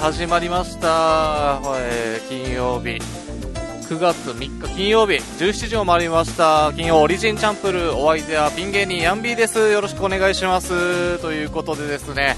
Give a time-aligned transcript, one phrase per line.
[0.00, 3.00] 始まりました、えー金曜日。
[3.88, 5.14] 9月3日金曜日。
[5.14, 6.72] 17時を回りました。
[6.74, 9.58] 金曜オリジンチャンプルお相手はピン芸人ヤンビーです。
[9.70, 11.18] よろしくお願いします。
[11.20, 12.36] ということでですね。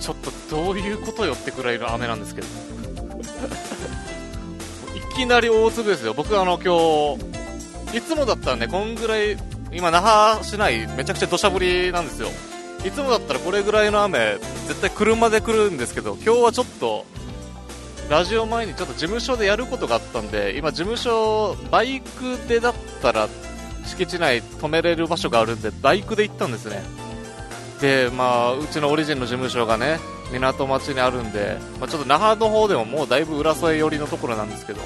[0.00, 2.46] ちょっとどういうことよってくらいの雨なんですけど。
[4.96, 6.14] いきなり大粒ですよ。
[6.14, 7.16] 僕あの今
[7.92, 9.36] 日いつもだったらねこんぐらい
[9.72, 12.28] 今那覇市内めちゃくちゃ土砂降りなんですよ。
[12.84, 17.04] いつもだったらこれぐらいの雨絶対車で来るんですけど今日はちょっと
[18.08, 23.28] ラジオ前にちょっと事務所でやることがあったんで今事務所バイクでだったら
[23.84, 26.82] 敷地内止めれる場所があるんでバイクで行ったんですね。
[27.80, 29.98] でまあうちのオリジンの事務所がね
[30.32, 34.80] 港町にあるんで、まあ、ちょっと那覇の方でももうだいぶ浦添寄りのところなんですけど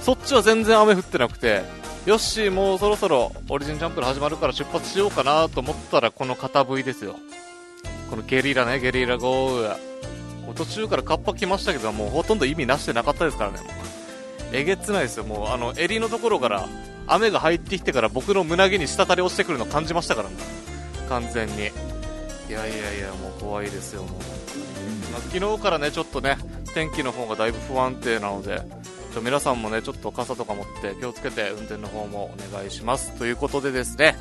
[0.00, 1.62] そっちは全然雨降ってなくて
[2.06, 7.16] よしもうそろそろオリジンチャンプル始まるから出発しようかなと思ったらこの片 V ですよ。
[8.08, 9.68] このゲリラねゲリラ豪雨
[10.46, 13.58] もう途中からカッパ来ましたけどもうほとんど意味なしてなかったですからね。
[13.58, 13.68] もう
[14.52, 15.24] えげつないですよ。
[15.24, 16.66] もうあの襟のところから
[17.06, 20.36] 雨が入ってきてから僕の胸毛に滴り落ちてくるの感じましたからね。
[21.08, 21.54] 完全に。
[22.50, 24.10] いやいやいやもう怖いですよもう、
[25.12, 26.36] ま昨日からねちょっとね
[26.74, 28.60] 天気の方がだいぶ不安定なので
[29.20, 33.12] 皆さんもねちょっと傘とか持って気をつけて運転の方もお願いします。
[33.18, 34.16] ということでですね。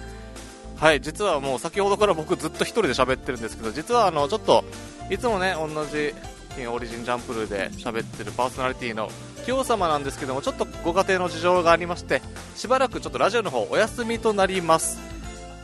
[0.78, 1.02] はい。
[1.02, 4.64] 実はもう先ほどから僕ずっと一人で喋ってるんですけど実はあのちょっと
[5.10, 6.14] いつもね同じ
[6.56, 9.10] 金オリジンジャンプルーで喋ってるパーソナリティの
[9.46, 12.22] 清様なんですけどもちょっとご家庭の事情がありまして
[12.56, 15.00] しばらくちょっとラジオの方お休みとなります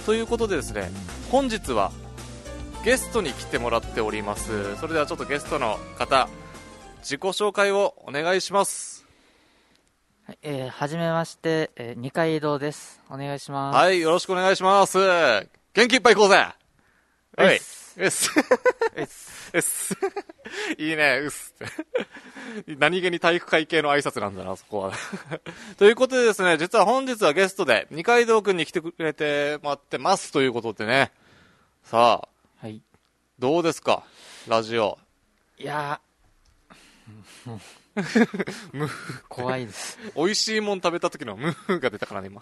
[0.06, 0.90] ということでですね
[1.32, 1.92] 本日は
[2.84, 6.30] ゲストに来てもらっておりますそれではちょっとゲストの方
[7.00, 8.95] 自己紹介をお願いします
[10.26, 13.00] はい、えー、はじめまして、えー、二階堂です。
[13.10, 13.76] お願いします。
[13.76, 14.98] はいよろしくお願いします。
[14.98, 16.48] 元気いっぱい行こうぜ。
[17.38, 17.96] はいす。
[18.02, 18.32] うっす。
[18.98, 19.52] うっす。
[19.54, 19.96] うっす。
[20.80, 21.54] いいねうっす。
[21.64, 24.94] っ て何気に体育会系の挨拶なんだなそこは。
[25.78, 30.32] ということでですね実は本日はゲストで二階堂くんに来てくれてもらってます。
[30.32, 31.12] ということでね。
[31.84, 32.28] さあ
[32.66, 32.82] はい。
[33.38, 34.04] どうですか？
[34.48, 34.98] ラジオ。
[35.60, 37.60] いやー、
[38.74, 38.90] もう、
[39.30, 39.98] 怖いです。
[40.16, 42.42] 美味しいもん食べた時のムーが出たからね今。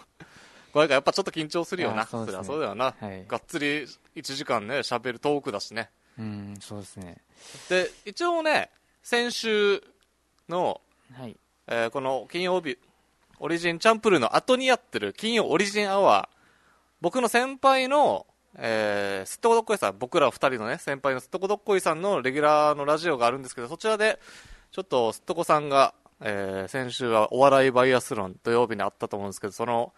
[0.74, 2.02] これがやっぱちょっと緊張するよな。
[2.02, 2.32] あそね。
[2.32, 3.26] りゃそうだよな、はい。
[3.28, 3.84] がっつり
[4.16, 5.92] 1時間ね喋るトークだしね。
[6.18, 7.18] うん、そうですね。
[7.70, 8.72] で一応ね
[9.04, 9.84] 先週
[10.50, 10.82] の、
[11.14, 11.38] はい。
[11.68, 12.78] えーこの金曜日
[13.40, 16.38] オリジンチャンプルーの後にやってる金曜オリジンアワー
[17.02, 18.26] 僕の先輩の
[18.56, 24.20] えー、すっとこどっこいさん僕ら二人のね先輩のすっとこどっこいさんのレギュラーのラジオがあるんですけどそちらで
[24.74, 29.94] ちょっとすっとこさんが、えー先週はお笑いバイアスロン土曜日にあったと思うんですけどその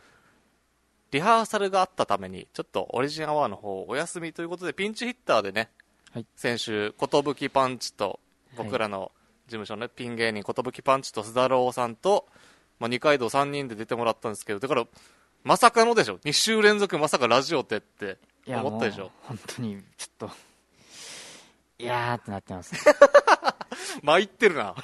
[1.11, 5.69] リハーサルがあったためにちょっとオリジンアワーの方お休みということでピンチヒッターでね、
[6.13, 6.25] はい。
[6.35, 8.19] 先週寿パンチと
[8.57, 9.11] 僕らの
[9.47, 12.25] 事務所のね、ピン芸人寿パンチと須田郎さんと、
[12.79, 14.85] まあ、二階堂3人で出てもらったんですけどだから
[15.43, 19.11] まさかのでしょ？2週連続まさかラジオってって思ったでしょ？
[19.21, 20.35] 本当に、ちょっと、
[21.77, 22.73] いやーってなってます。
[24.03, 24.63] 参ってるな。
[24.63, 24.77] はい。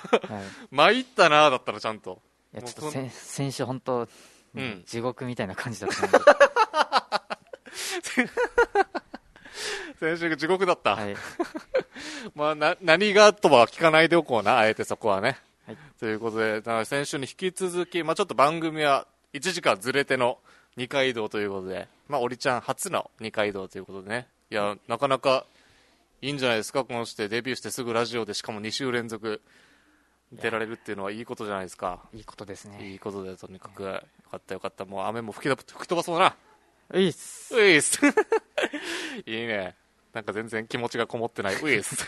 [0.72, 2.22] 参ったなだったらちゃんと。
[2.54, 4.08] いや、ちょっとせ、先週本当、
[4.56, 4.84] うん。
[4.86, 6.20] 地獄みたいな感じだったので、
[10.00, 11.16] 先週が地獄だった、はい。
[12.36, 14.58] まあ、な何がとは聞かないでおこうな。
[14.58, 15.78] あえてそこはね、はい。
[16.00, 20.40] ということで先週に引き続き、まあ、ちょっと番組は1時間ずれての
[20.76, 24.28] 二階堂ということで、まあ、おりちゃん初の二階堂ということでね。
[24.50, 25.46] いやなかなか
[26.22, 26.86] いいんじゃないですか？
[26.86, 29.42] このしてデビューしてすぐラジオでしかも2週連続
[30.32, 32.92] 出られるっていうのはいいことじゃないですかいいことですね。
[32.92, 36.36] いいことでとにかくよかったよかったもう雨も吹き吹き飛ばそうだな
[36.94, 37.56] ういっす。
[37.56, 38.00] ウィース
[39.26, 39.76] いいね。
[40.14, 41.56] なんか全然気持ちがこもってない。
[41.56, 42.06] ウィース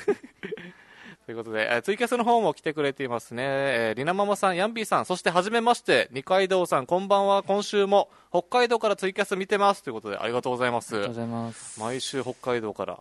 [1.25, 3.43] ということで、えーツイキャスの方も来てくれていますね。
[3.45, 7.43] えー、りなママさん、ヤンビーさん、そしてはじめまして、二階堂さん、こんばんは。
[7.43, 9.83] 今週も北海道からツイキャス見てます。
[9.83, 11.15] ということで、ありがとうございますありがとう。
[11.15, 11.79] ございます。
[11.79, 12.99] 毎週北海道から。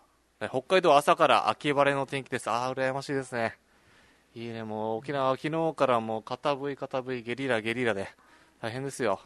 [0.49, 2.51] 北海道朝から秋晴れの天気です。
[2.51, 3.59] ああ、羨ましいですね。
[4.35, 8.09] いいね、もう沖縄は、昨日からもう片降い片降い、ゲリラゲリラで、
[8.61, 9.21] 大変ですよ。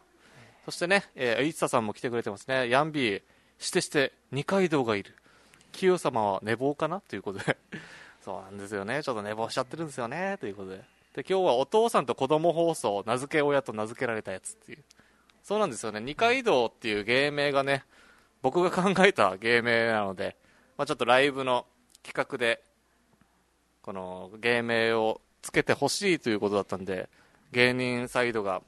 [0.65, 2.69] そしてね、えー、いつささんも来てくれてますね。
[2.69, 3.23] ヤンビー、
[3.59, 5.15] してして、二階堂がいる。
[5.73, 7.01] 清様は寝坊かな？
[7.01, 7.57] ということで。
[8.25, 9.03] そうなんですよね。
[9.03, 10.39] ちょっと寝坊しちゃってるんですよね。
[10.41, 10.77] ということで。
[11.15, 14.85] で、今日はお父さんと子供放送、名付け親と名付けられたやつっていう。
[15.43, 16.01] そうなんですよね。
[16.01, 17.85] 二階堂っていう芸名がね、
[18.43, 20.37] 僕が考えた芸名なので、
[20.77, 21.67] まあ、ちょっとライブの
[22.03, 22.63] 企画で
[23.83, 27.09] この芸名をつけてほしいということだったんで
[27.53, 28.63] 芸人サイドが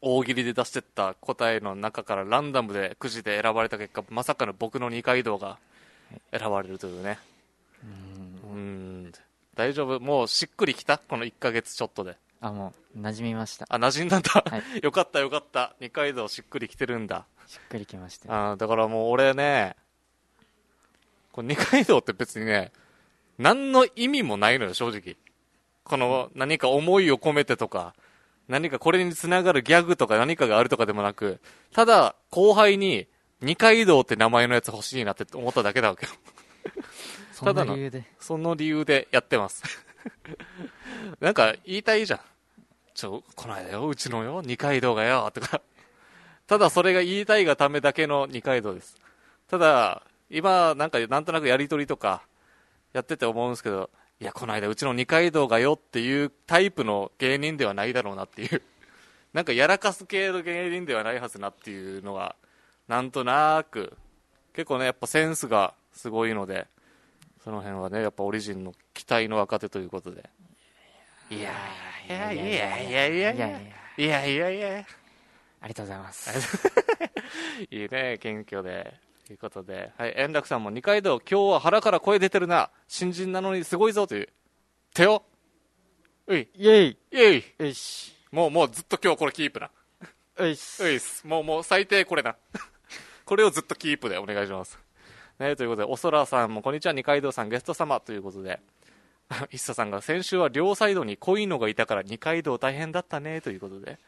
[0.00, 5.58] 大喜利で出してった答えの中からランダムでくじで選ばれた結果まさかの僕の二階堂が
[6.36, 7.18] 選ばれるというね
[8.52, 9.12] うーん
[9.54, 10.98] 大丈夫もうしっくりきた？
[10.98, 12.16] この1ヶ月ちょっとで。
[12.40, 13.66] あ、もう、馴染みました。
[13.68, 14.30] あ、馴染んだんだ。
[14.30, 15.74] はいよかったよかった。
[15.78, 17.26] 二階堂しっくりきてるんだ。
[17.46, 18.50] しっくりきました。
[18.52, 19.76] あーだからもう俺ね、
[21.32, 22.72] これ二階堂って別にね、
[23.38, 25.16] 何の意味もないのよ、正直。
[25.84, 27.94] この何か思いを込めてとか、
[28.48, 31.40] 何かこれにつながるギャグとか何かがあるとかでもなく、
[31.72, 33.08] ただ後輩に
[33.40, 36.12] 二階堂って名前のやつ欲しいなって思っただけだわけよ。
[37.42, 37.76] ただの。
[38.20, 39.62] その理由でやってます。
[41.20, 42.20] なんか言いたいじゃん。
[42.94, 45.60] ちょ、この間よ、うちのよ、二階堂がよ、とか。
[46.46, 48.96] ただそれが言いたいがためだけの二階堂です。
[49.48, 50.02] ただ、
[50.32, 52.22] 今、なんかなんとなくやりとりとか、
[52.94, 58.62] やってて思うんですけど、いや、この間うちの二階堂がよっていうタイプの芸人ではないだろうなっていう。
[59.34, 62.34] なんかやらかす系の芸人ではないはずなっていうのが、
[62.88, 63.96] なんとなく、
[64.54, 66.66] 結構ね、やっぱセンスがすごいので、
[67.44, 70.30] その辺はね、やっぱオリジンの期待の若手ということで。
[71.30, 71.50] いや
[72.08, 74.86] いやいやいやいやいやいやいやいやいやいやいや
[75.60, 76.70] ありがとうございます。
[77.70, 79.11] いいね、謙虚で。
[79.32, 82.68] ということで、はい、円楽さんも二階堂、今日は腹から声出てるな。
[82.86, 84.28] 新人なのにすごいぞという。
[84.92, 85.22] 手を。
[86.26, 87.68] うい、イェイイェイ。
[87.68, 88.14] よし。
[88.30, 89.70] もう、もうずっと今日これキープな。
[90.38, 90.84] よし。
[90.84, 91.26] ういっす。
[91.26, 92.36] もう、もう最低これな。
[93.24, 94.78] これをずっとキープでお願いします。
[95.38, 98.60] ね、ということで、おそらさんもこんにちは、二階堂さんゲスト様ということで、
[99.50, 103.98] 一茶さんが先週は両サイドに濃いのがいたから二階堂大変だったねということで、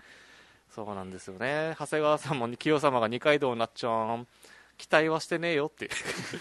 [0.74, 1.74] そうなんですよね。
[1.78, 4.26] 長谷川さんも清様が二階堂になっちゃうん。
[4.76, 5.90] 期待はしてねえよっていう。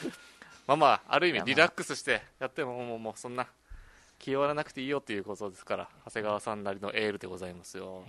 [0.68, 3.48] まあまあ、ある意味リラックスしてやっても、もう、もうそんな、
[4.24, 8.06] 気負わなくていいよっていうことですから、長谷川さんなりのエールでございますよ。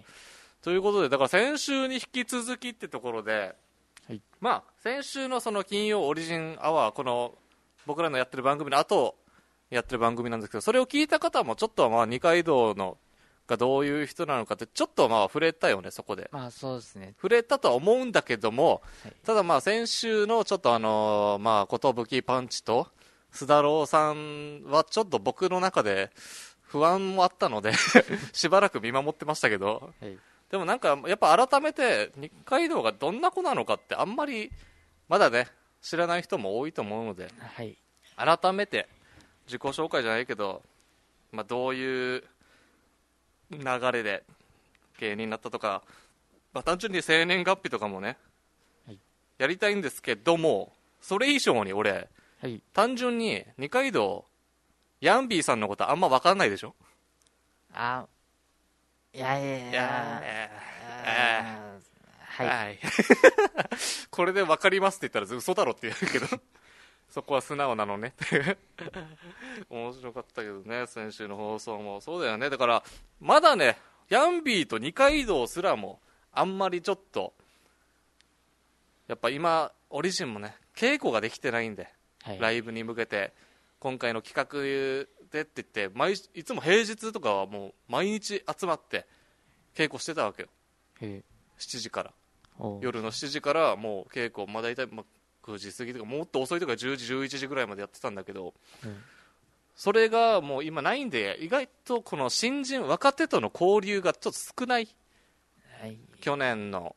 [0.62, 3.56] ということで、だから先週に引き続きってところで、
[4.06, 7.36] はいまあ、先週のその金曜オリジンアワー、この
[7.84, 9.16] 僕らのやってる番組の後
[9.70, 12.96] やってる番組なんですけど、それを聞いた方もちょっとはまあ二階堂の
[13.46, 16.28] がどういう人なのかって、ちょっとはまあ触れたよね、そこで。
[16.32, 17.14] まあそうですね。
[17.16, 22.88] 触れたとは思うんだけども、はいただまあ先週のちょっとあのーまあ、寿パンチと、
[23.32, 26.10] 須田郎さんはちょっと僕の中で
[26.62, 27.72] 不安もあったので、
[28.32, 30.18] しばらく見守ってましたけど、はい。
[30.50, 34.52] でもなんか、やっぱ改めて、二階堂がどんな子なのかってあんまり、
[35.08, 35.48] まだね、
[35.82, 37.76] 知らない人も多いと思うので、はい。
[38.16, 38.88] 改めて、
[39.46, 40.62] 自己紹介じゃないけど、
[41.32, 42.24] まあ、どういう
[43.50, 44.24] 流れで
[44.98, 45.82] 芸人になったとか、
[46.52, 48.16] まあ、単純に生年月日とかもね、
[48.86, 48.98] はい
[49.38, 52.08] やりたいんですけども、それ以上に俺、
[52.40, 52.62] はい。
[52.72, 54.24] 単純に二階堂、
[55.00, 56.74] ヤンビーさんのことあんま分かんないでしょ？
[57.72, 58.06] あ、
[59.12, 60.50] いやいやいいやや
[61.06, 62.48] あーはい。
[62.66, 62.78] はい。
[64.10, 66.26] これで分かりますって言ったら嘘だろって言うけど、
[67.14, 68.58] そこは素直なのねっていう。
[69.70, 72.00] 面白かったけどね、先週の放送も。
[72.00, 72.50] そうだよね。
[72.50, 72.82] だから、
[73.20, 73.78] まだね、
[74.08, 76.00] ヤンビーと二階堂すらも、
[76.32, 77.32] あんまりちょっと、
[79.06, 81.88] やっぱ今、オリジンもね、稽古ができてないんで、
[82.22, 82.40] はい。
[82.40, 83.32] ライブに向けて、
[83.78, 89.06] 今回の企画でって言って、毎いつも平日とかはもう毎日集まって
[89.76, 90.48] 稽古してたわけよ。
[91.00, 91.22] へ
[91.60, 92.12] 7時から。
[92.58, 99.02] お夜の7時からもう稽古、まあ、大体まあ9時過ぎとかもっと遅いとか10時11時ぐらいまでやってたんだけどうん。
[99.76, 104.88] それがもう今ないんで意外とこの新人若手との交流がちょっと少ない。
[105.80, 105.98] はい。
[106.20, 106.94] 去年の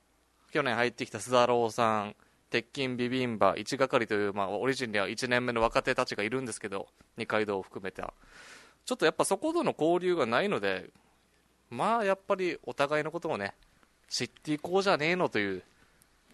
[0.52, 2.16] 去年入ってきた須田郎さん
[2.50, 6.88] 鉄筋ビビンバ一係という、まあ、オリジンには1年目の若手たちがいるんですけど
[7.18, 8.14] 二階堂を含めた
[8.86, 10.90] ちょっとやっぱそことの交流がないので
[11.70, 13.54] まあやっぱりお互いのことをね
[14.10, 15.64] 知っていこうじゃねえのという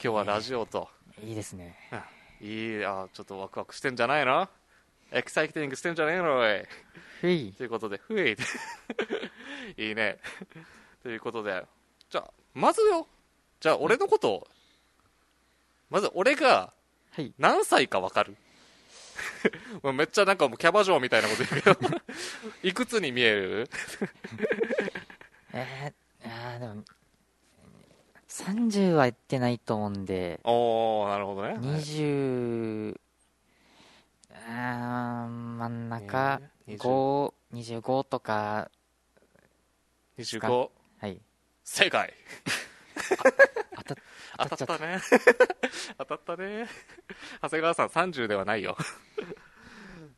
[0.03, 0.89] 今日はラジオと、
[1.21, 1.75] いいですね。
[2.41, 4.49] いいあちょっとワクワクしてんじゃないの？
[5.11, 6.63] エキサイティングしてんじゃねえのおい。
[7.21, 7.53] ふい。
[7.53, 8.35] ということでふい。
[9.77, 10.17] いいね。
[11.03, 11.65] ということで
[12.09, 13.07] じゃあまずよ。
[13.59, 14.31] じゃあ俺のこと。
[14.33, 14.47] を
[15.89, 16.73] まず俺が
[17.11, 17.31] はい。
[17.37, 18.35] 何歳か分かる？
[19.83, 22.01] も うめっちゃなんかもうキャバ嬢みたいなこと言うけど。
[22.63, 23.69] いくつに見える？
[25.53, 26.83] えー、あーでも、
[28.33, 31.55] 30は言ってないと思うんで、おおなるほどね。
[31.59, 32.99] 20、
[34.47, 38.71] あー真ん中、えー5、25とか、
[40.17, 41.21] 25はい。
[41.63, 42.11] 正解。
[43.77, 43.95] 当た
[44.49, 44.99] 当たったね。
[45.99, 46.35] 当たった。
[46.37, 46.67] ね。
[47.43, 48.75] 長谷川さん30ではないよ。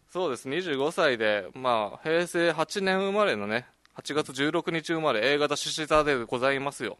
[0.10, 0.48] そうです。
[0.48, 3.67] 25歳でまあ平成8年生まれのね
[3.98, 6.98] 8月16日生まれ A 型獅子座でございますよ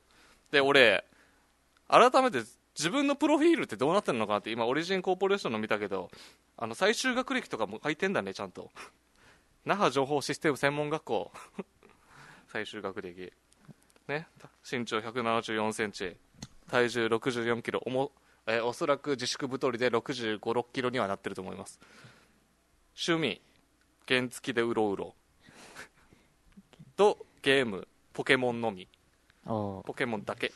[0.55, 1.03] で俺
[1.89, 2.39] 改めて
[2.77, 6.09] 自分のプロフィールってどうなってるのかなって今オリジンコーポレーションの見たけど
[6.55, 8.71] あの最終学歴とかも書いてんだねちゃんと。
[9.65, 11.31] 那覇情報システム専門学校。
[12.47, 13.33] 最終学歴。
[14.07, 14.27] ね。
[14.63, 16.15] 身長1 7 4センチ。
[16.69, 17.81] 体重6 4キロ。
[17.85, 18.13] おも、
[18.47, 21.81] えおそらく自粛太りで6 5 6キロにはなってると思います。
[22.95, 23.41] 趣味。
[24.07, 25.15] 原付でうろうろ。
[26.95, 27.89] とゲーム。
[28.13, 28.88] ポケモンのみ。
[29.45, 30.51] ポケモンだけ。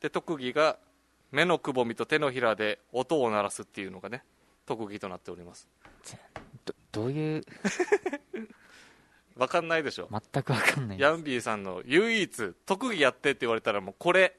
[0.00, 0.78] で特技が
[1.32, 4.22] 目のくぼみと手のひらで音を鳴らすっていうのがね
[4.66, 5.66] 特技となっております。
[6.64, 7.44] どどういう？
[9.36, 10.08] わかんないでしょ。
[10.10, 14.36] 全くわかんないヤンビーさんの唯一特技やってって言われたらもうこれ。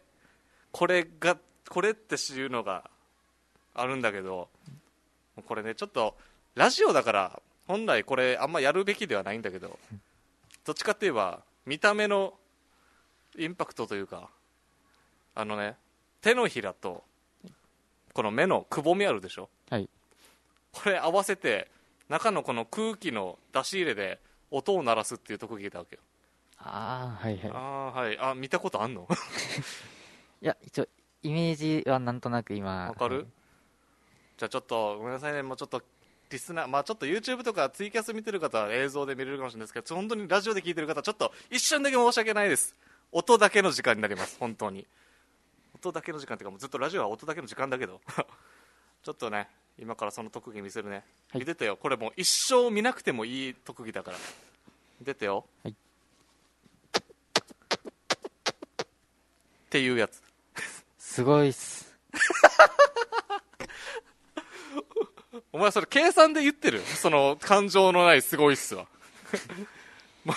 [0.71, 1.37] これが
[1.69, 2.89] これっていうのが
[3.73, 4.49] あるんだけど
[5.45, 6.17] これねちょっと
[6.53, 9.79] ラジオだから本来これあんまやるべきではないんだけど
[10.65, 12.33] どっちかって言えば見た目の
[13.37, 14.29] インパクトというか
[15.35, 15.75] あのね
[16.21, 17.03] 手のひらと
[18.13, 19.49] この目のくぼみあるでしょ？
[19.69, 19.89] はい。
[20.71, 21.69] これ合わせて
[22.09, 24.19] 中のこの空気の出し入れで
[24.51, 26.01] 音を鳴らすっていう特技だわけよ。
[26.59, 27.51] ああはいはい。
[27.51, 28.17] ああはい。
[28.19, 29.07] あ見たことあんの？
[30.41, 30.87] いや一応
[31.23, 33.25] イメージはなんとなく今わかる、はい。
[34.37, 35.43] じゃあちょっとごめんなさいね。
[35.43, 35.81] もうちょっと
[36.29, 42.75] リスナーまあちょっと YouTube とかツイキャス見てる方は映像で見れるかもしれないですけど本当にラジオで聞いてる方はちょっと一瞬だけ申し訳ないです
[43.15, 44.85] 音だけの時間になります本当に。
[45.73, 48.01] 音だけの時間っていうかもうずっとラジオは音だけの時間だけど。
[49.03, 49.47] ちょっとね
[49.79, 51.39] 今からその特技見せるね、はい。
[51.39, 51.77] 見ててよ。
[51.77, 54.17] これもう一生見なくてもいい特技だから。
[55.01, 55.73] 出てよ、はい。
[55.73, 55.75] っ
[59.69, 60.21] ていうやつ。
[60.99, 61.95] すごいっす。
[65.53, 66.81] お前それ計算で言ってる？
[66.81, 68.87] その感情のないすごいっすわ。
[70.25, 70.35] もう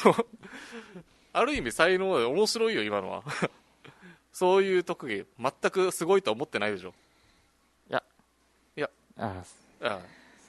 [1.33, 3.23] ある意味才能で面白いよ今のは。
[4.33, 6.95] そういう特技全くすごいと思ってないでしょ。
[7.91, 8.03] いや。
[8.77, 8.91] いや。
[9.17, 9.43] あ
[9.81, 10.01] ああ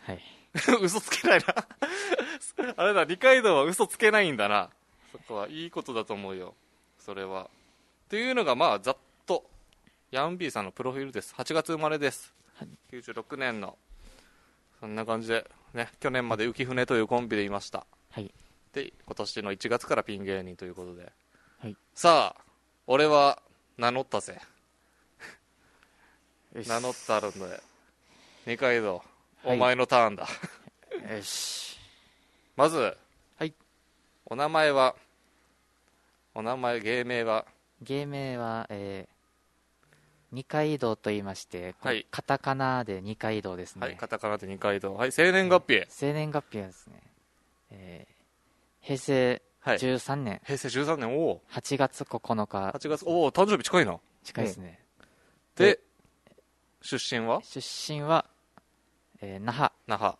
[0.03, 0.23] はい。
[0.53, 1.55] あ 嘘つけないな。
[2.77, 4.69] あれだ二階堂は嘘つけないんだな。
[5.11, 6.55] そこはいいことだと思うよ。
[6.99, 7.43] それは。
[7.43, 7.47] っ
[8.09, 9.49] ていうのがまあざっと。
[10.11, 11.33] ヤンビーさんのプロフィールです。
[11.35, 12.69] 8月生まれです、はい。
[12.91, 13.77] 96年の。
[14.79, 17.85] そんな感じでね去年まで浮舟というコンビでいました。
[18.11, 18.33] はい
[18.73, 21.11] で今年の1月からピン芸人ということで、
[21.59, 21.75] はい。
[21.93, 22.41] さあ
[22.87, 23.41] 俺は
[23.77, 24.39] 名乗ったぜ。
[26.53, 27.61] 名乗ってあるんで
[28.47, 29.03] 二階堂
[29.43, 29.55] はい。
[29.55, 31.77] お前のターンだ、よし。
[32.57, 32.97] まず、
[33.37, 33.53] はい。
[34.25, 34.95] お名前は
[36.35, 37.45] お名前芸名は？
[37.81, 39.95] 芸名は、えー、
[40.31, 42.05] 二階堂と言いまして、はい。
[42.11, 44.95] カタカナで二階堂ですね、はいカタカナで二階堂。
[44.95, 45.85] はい生年月日。
[45.89, 47.01] 生年月日はですね、
[47.71, 48.18] えー
[48.81, 50.41] 平成はい13年。
[50.45, 51.17] 平成13年。
[51.17, 51.41] おお。
[51.51, 52.69] 8月9日。
[52.77, 53.03] 8月。
[53.05, 53.99] おお誕生日近いな。
[54.23, 54.79] 近いですね、
[55.55, 55.79] で
[56.81, 57.41] 出身は？
[57.43, 57.59] 出
[57.93, 58.25] 身は、
[59.21, 59.71] えー那覇。
[59.87, 60.15] 那覇。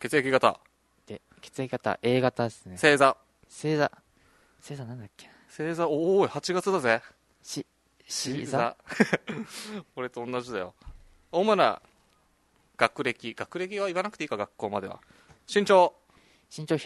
[0.00, 0.60] 血液型。
[1.06, 2.76] で血液型 A 型ですね。
[2.76, 3.16] 星座。
[3.48, 3.90] 星座。
[4.60, 5.32] 星座なんだっけな。
[5.48, 5.88] 星座。
[5.88, 7.02] おお8月だぜ。
[7.42, 7.64] し
[8.08, 8.76] し座。
[9.96, 10.74] 俺と同じだよ。
[11.30, 11.80] 主な
[12.76, 13.34] 学歴。
[13.34, 15.00] 学歴は言わなくていいか学校までは。
[15.52, 15.94] 身長。
[16.56, 16.76] 身長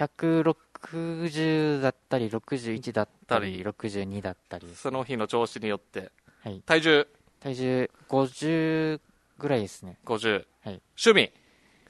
[0.83, 4.67] 160だったり61だったり62だったり。
[4.75, 6.11] その日の調子によって。
[6.43, 6.61] はい。
[6.67, 7.07] 体重？
[7.41, 9.01] 体重50
[9.39, 9.99] ぐらいですね。
[10.05, 10.83] 50、はい。
[10.97, 11.33] 趣味？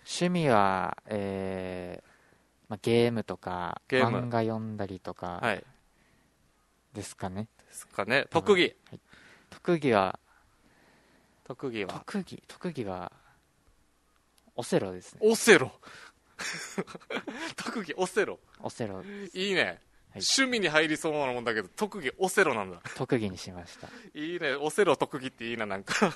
[0.05, 2.05] 趣味は、えー
[2.69, 4.19] まあ、ゲームとかゲーム。
[4.19, 5.57] 漫画読んだりとかはい。
[5.57, 5.65] で
[6.95, 8.27] ですかね、すかね。
[8.31, 8.75] 特技？
[9.51, 10.19] 特技は
[11.45, 11.93] 特技は？
[11.93, 13.13] 特技特技は
[14.57, 15.21] オセロですね。
[15.23, 15.73] オセロ
[17.57, 18.39] 特技オセロ。
[18.61, 19.03] オセロ。
[19.33, 19.79] いいね、はい。
[20.15, 22.81] 趣味に入りそうなもんだけど特技オセロなんだ。
[22.95, 23.89] 特技にしました。
[24.15, 24.55] いいね。
[24.55, 26.13] オセロ特技っていいななんか。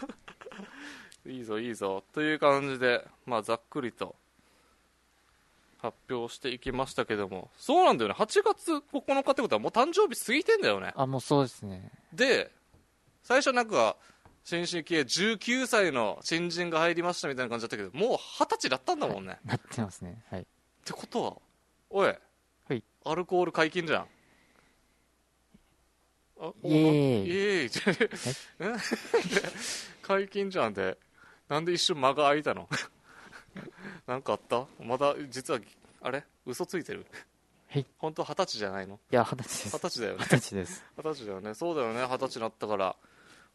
[1.27, 2.05] いいぞいいぞ。
[2.13, 4.15] という感じでまあざっくりと
[5.79, 7.51] 発表していきましたけども。
[7.57, 8.15] そうなんだよね。
[8.15, 10.93] 8月9日ってことはもう誕生日過ぎてんだよね。
[10.95, 11.91] あもうそうですね。
[12.13, 12.51] で
[13.23, 13.97] 最初なんか
[14.49, 15.01] 新進気鋭
[15.35, 20.23] 19歳の新人が入りましたみたいな感じだったけどもう二十歳だったんだもんね、っなってますね。
[20.31, 20.47] はい。
[20.85, 21.37] てことは
[21.91, 22.15] おい、
[22.69, 22.83] はい。
[23.05, 24.07] アルコール解禁じゃん。
[26.41, 27.27] あイエーイ。
[27.27, 28.81] イエーイ。
[30.03, 30.97] 解禁じゃんで。
[31.49, 32.69] なんで一瞬間が空いたの？
[34.07, 34.67] なんかあった？
[34.79, 35.61] まだ実は
[36.03, 36.25] あれ？
[36.45, 37.05] 嘘ついてる？
[37.69, 37.87] はい。
[37.99, 39.01] 本当は二十歳じゃないの？
[39.11, 39.77] いや二十歳です。
[39.77, 40.19] 二十歳だよね。
[40.23, 40.85] 二十歳です。
[40.97, 41.55] 二十歳だよね。
[41.55, 42.07] そうだよね。
[42.07, 42.97] 二十歳になったから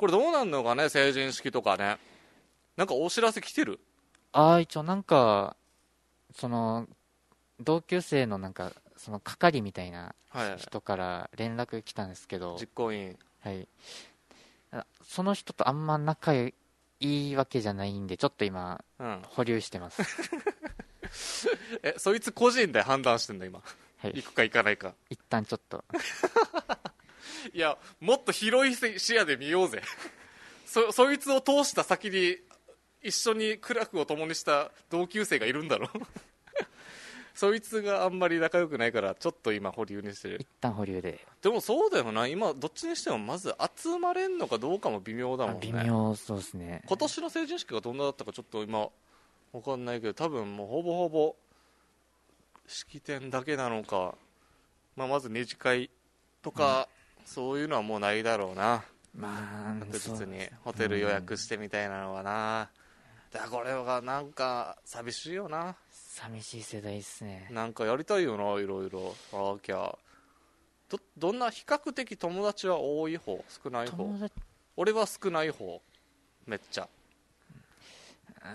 [0.01, 2.00] これどうなんのかね成人式とかね。
[2.75, 3.79] なんかお知らせ来てる？
[4.31, 5.55] ああ一応なんか
[6.36, 6.88] その
[7.60, 10.58] 同級生のなんかその係みたいなはい。
[10.58, 12.58] 人から連絡来たんですけど。
[12.60, 13.20] 実行委員。
[13.43, 13.67] はい、
[14.72, 16.51] あその人とあんま仲い
[17.00, 19.22] いわけじゃないんでちょっと今うん。
[19.27, 20.01] 保留してます。
[21.84, 23.62] えそいつ個人で判断してんだ今？
[23.98, 24.13] はい。
[24.15, 24.96] 行くか行かないか。
[25.12, 25.84] 一旦ちょっと
[27.53, 29.81] いやもっと広い視野で見ようぜ。
[30.65, 32.38] そそいつを通した先に
[33.01, 35.89] 一緒に苦楽を共にした同級生がいるんだろ
[37.35, 40.38] そいつがあんまり仲良くないからちょっと今保留にしてる。
[40.39, 41.25] 一旦保留で。
[41.41, 42.27] でもそうだよな。
[42.27, 45.59] 今どっちにしてもまず集まれんのかどうかも微妙だもんね。
[45.73, 46.83] あ微妙そうですね。
[46.85, 48.89] 今年の成人式がどんなだったかちょっと今
[49.51, 51.35] わかんないけど多分もうほぼほぼ
[52.67, 54.15] 式典だけなのか、
[54.95, 55.89] まあ、まず二次会
[56.41, 56.88] とか、
[57.25, 58.83] そういうのはもうないだろうな。
[59.15, 62.69] まあ確実にホテル予約してみたいなのはな、
[63.31, 65.75] だからこれがなんか寂しいよな。
[65.91, 67.47] 寂しい世代ですね。
[67.51, 69.15] なんかやりたいよないろいろ。
[69.33, 69.97] あきゃ
[70.89, 73.43] どどんな比較的友達は多い方？
[73.63, 74.09] 少ない方？
[74.77, 75.81] 俺は少ない方。
[76.45, 76.87] めっちゃ。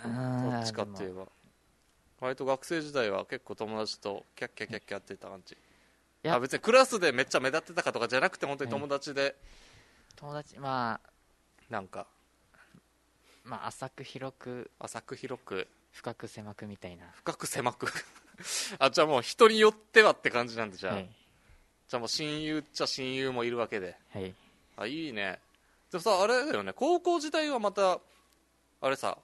[0.05, 1.27] どどっちかって言えば。
[2.19, 5.55] 割と学生時代は結構友達とキャッキャキャッキャやってた感じ。
[5.55, 5.57] い
[6.27, 9.37] やあ別にクラスでめっちゃ目立ってたかとかじゃなくて本当に友達で。
[10.17, 11.11] 友達まあ
[11.71, 12.07] なんか。
[13.45, 15.69] まあ浅く広く浅く広く。
[15.93, 17.07] 深く狭くみたいな。
[17.15, 17.87] 深く狭く。
[18.79, 21.09] あじゃあもう人によってはって感じなんでじゃあ、はい。
[21.89, 23.97] じゃあもう親友っちゃ親友もいるわけで。
[24.13, 24.35] はい。
[24.77, 25.41] あいいね。
[25.91, 26.73] でもさあれだよね。
[26.73, 28.01] 高校時代はまた
[28.81, 29.19] あれさ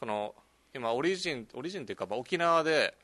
[0.00, 0.34] この
[0.74, 2.94] 今オリジンオリジンっていうか、まあ、沖縄ではい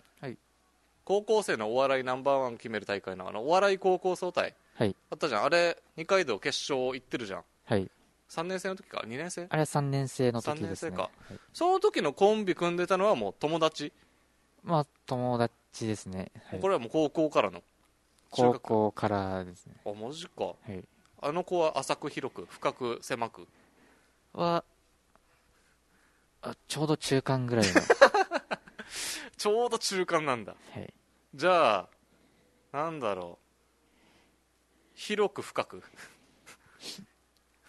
[1.10, 4.54] 高校生のお笑いナンバーワン決める大会のあのお笑い高校総体。
[4.74, 4.94] はい。
[5.10, 5.44] あったじゃん。
[5.44, 7.42] あれ二階堂決勝行ってるじゃん。
[7.64, 7.90] はい。
[8.28, 9.48] 3年生の時か？2年生？
[9.50, 10.60] あれは3年生の時ですね。
[10.60, 11.02] 三年生か。
[11.02, 11.38] はい。
[11.52, 13.92] その時のコンビ組んでたのはもう友達、
[14.62, 16.60] まあ友達ですね、はい。
[16.60, 17.58] これはもう高校からの？
[17.58, 17.64] 中
[18.30, 19.74] 高学校からですね。
[19.84, 20.44] あマジか。
[20.44, 20.84] はい。
[21.22, 23.48] あの子は浅く広く深く狭く？
[24.32, 24.62] は
[26.42, 27.72] あちょうど中間ぐらいの。
[29.36, 30.54] ちょうど中間なんだ。
[30.72, 30.94] はい
[31.34, 31.88] じゃあ
[32.72, 33.50] なんだろう。
[34.94, 35.82] 広く深く。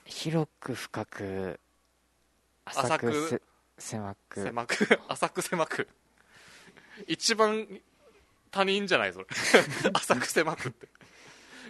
[0.06, 1.60] 広く深く
[2.66, 3.42] 浅く
[3.78, 4.44] 狭く。
[4.44, 5.88] 狭く 浅く狭く。
[7.08, 7.68] 一番
[8.50, 9.28] 他人じゃないそれ。
[9.94, 10.88] 浅く狭くって。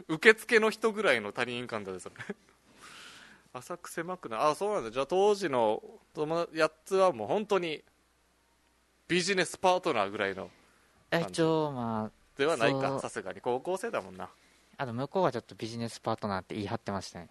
[0.08, 2.16] 受付の人ぐらいの他人感だねそれ。
[3.54, 4.92] 浅く狭くなあそうなんだ。
[4.92, 7.84] じゃあ当時の友達8つはもう本当に
[9.10, 10.61] ビジネスパートナーぐらいのえ
[11.20, 14.26] 一応まではないかさすがに高校生だもんな。
[14.26, 14.30] あ
[14.78, 17.30] あと向こうはちょっとビジネスパートナーって言い張ってましたね。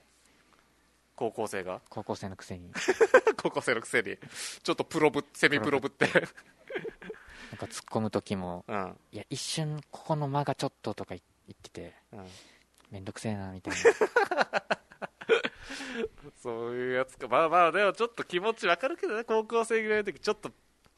[1.17, 1.81] 高校生が？
[1.89, 2.71] 高校生のくせに。
[3.37, 4.17] 高校生のくせに。
[4.63, 6.07] ちょっとプロぶセミプロぶって。
[6.13, 6.23] なん
[7.59, 8.97] か突っ込む時もうん。
[9.13, 12.29] いや一瞬ここの間がちょっととか言言っててうん。
[12.91, 13.75] めんどくせえなみたい
[16.43, 17.29] そういうやつか。
[17.29, 20.51] まあまあでもちょっと気持ちわかるけどね高校生ぐらいの時ちょっと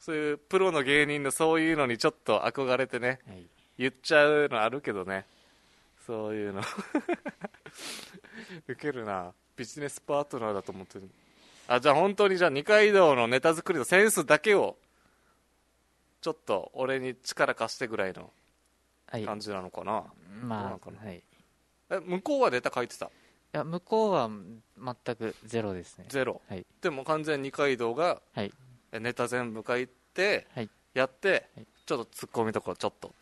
[0.03, 3.45] そういうプロの芸人のそういうのにちょっと憧れてねな、はい、
[3.77, 5.25] 言っちゃうのあるけどね。
[6.05, 6.61] そういうの。
[8.67, 9.31] ウケるな。
[9.55, 11.09] ビジネスパートナーだと思ってる。
[11.69, 14.75] あじゃあ本当にじゃあ二階堂のネタ作りのセンスだけを
[16.19, 18.29] ちょっと俺に力貸してぐらいの
[19.07, 21.21] はい、感じなのかな、どうなまあ、はい、い
[21.91, 23.11] え向こうはネタ書いてた？
[23.53, 26.05] や向こうは全くゼロですね。
[26.09, 26.41] ゼロ。
[26.49, 26.65] はい。
[26.81, 28.47] でも完全に二階堂がはい。
[28.47, 28.51] え
[28.99, 30.69] ネタ全部書いて、はい。
[30.93, 31.67] やって、はい。
[31.85, 33.13] ちょっとツッコミとこちょっと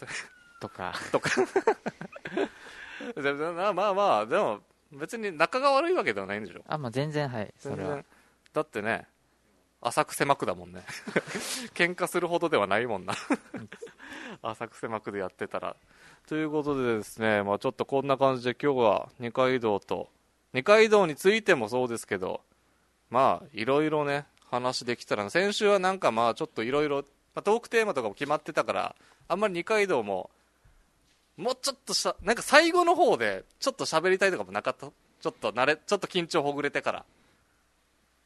[0.61, 0.93] とか。
[1.11, 1.29] とか。
[3.55, 6.63] まあまあまあでも別に仲が悪いわけではないんでしょ。
[6.67, 8.03] あまあ全然はいそれは。
[8.53, 9.07] だってね
[9.81, 10.83] 浅く狭くだもんね。
[11.73, 13.15] 喧嘩するほどではないもんな。
[14.43, 15.75] 浅く狭くでやってたら。
[16.27, 20.11] ということでですね、まあ、ちょっとこんな感じで今日は二階堂と
[20.53, 22.41] 二階堂についてもそうですけど
[23.09, 28.95] まあいろいろね話できたら先週はなんかまあちょっといろいろトークテーマとかも決まってたから
[29.27, 30.29] あんまり二階堂も
[31.37, 34.87] もうちょっとしたなんか最後の方でちょっと喋りたいとかもなかった？
[35.21, 37.05] ちょっと慣れちょっと緊張ほぐれてから。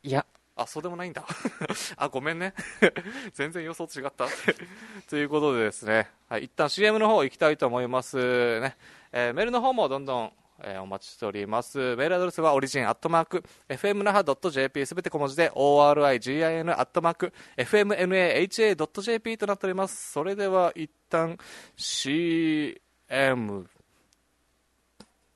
[0.03, 0.25] いや。
[0.57, 1.25] あそうでもないんだ。
[1.97, 2.53] あごめんね。
[3.35, 4.25] 全然予想と違った。
[5.09, 8.15] ということでですね、はい、一旦 CM の方行きたいと思います
[8.61, 8.77] ね、
[9.11, 10.33] えーメールの方もどんどん、
[10.63, 11.77] えーお待ちしております。
[11.95, 20.11] メールアドレスはオリジンアットマーク FM 那覇 .jp すべて小文字で ORIGIN アットマーク FMNAHA.jp となっております。
[20.11, 21.37] それでは一旦
[21.75, 22.79] CM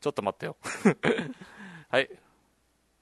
[0.02, 0.56] ちょっと待ってよ。
[1.90, 2.10] はい。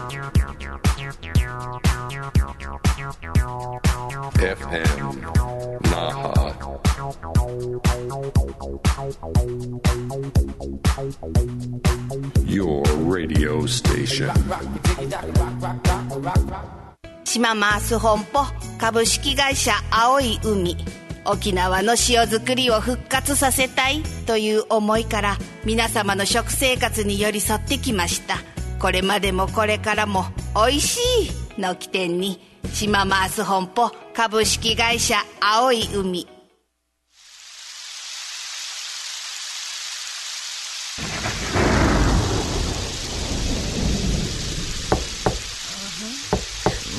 [4.43, 5.23] FM
[5.83, 6.55] Naha.
[12.47, 14.31] Your radio station.
[17.25, 18.45] 島マース本舗
[18.79, 20.77] 株式会社青い海
[21.25, 28.37] 沖縄の塩作りを復活させたいという思いから皆様の食生活に寄り添ってきました
[28.83, 30.25] これまでもこれからも
[30.57, 32.41] 「おいしい」の起点に
[32.73, 36.27] 島マース本舗株式会社青い海。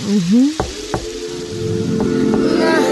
[0.08, 0.12] う
[2.80, 2.83] ん。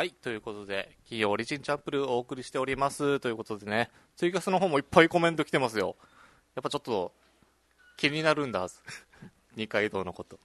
[0.00, 3.20] はい、ということで、企業オリジンチャンプルをお送りしております。
[3.20, 5.96] ということでね、ツイキャスの方もいっぱいコメント来てますよ。
[6.54, 7.12] やっぱちょっと、
[7.98, 8.78] 気になるんだはず。
[9.56, 10.40] 二階堂のこと。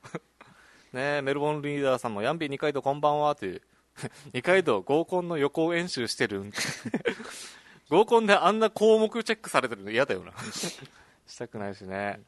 [0.91, 3.61] ねメルボンリーダーさんも、ヤンビー二階堂こんばんは、という。
[4.33, 6.51] 二階堂合コンの予行演習してるん
[7.89, 10.33] 合コンであんな項目チェックされてるの嫌だよな。
[11.27, 12.19] したくないしね。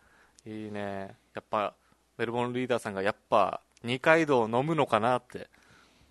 [0.48, 1.16] いいね。
[1.36, 1.74] やっぱ、
[2.18, 5.50] メルボンリーダーさんがやっぱ、二階堂飲むのかなって。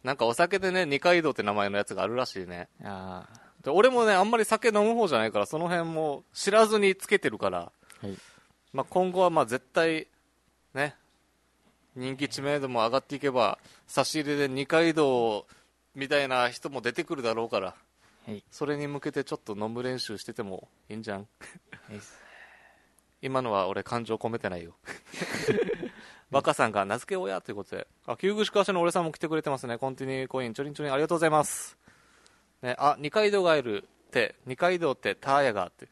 [0.05, 2.69] なんかお酒でね、二階堂って名前のやつがあるらしいね。
[2.85, 3.27] あ
[3.63, 8.17] で俺もね、あんまり酒飲む方じゃないから、その辺も知らずにつけてるから、ーはい
[8.73, 10.07] まあ、今後はまあ絶対、
[10.75, 10.95] ね、
[11.97, 15.47] 人気知名度も上がっていけば、差し入れで二階堂
[15.97, 17.75] みたいな人も出てくるだろうから、
[18.27, 21.19] はいそれに向けてちょっと飲む練習しててもいいんじゃん。
[21.21, 21.27] はい
[23.27, 24.75] 今のは俺感情込めてないよ。
[26.31, 29.79] 若さんが名付け親ということで、あ、旧串川市の俺さんも来てくれてますね。
[29.79, 31.77] コンティニューコイン、ちょりんちょりんありがとうございます。
[32.63, 35.89] ね、あ、二階堂がいるって、二階堂ってターヤがあって。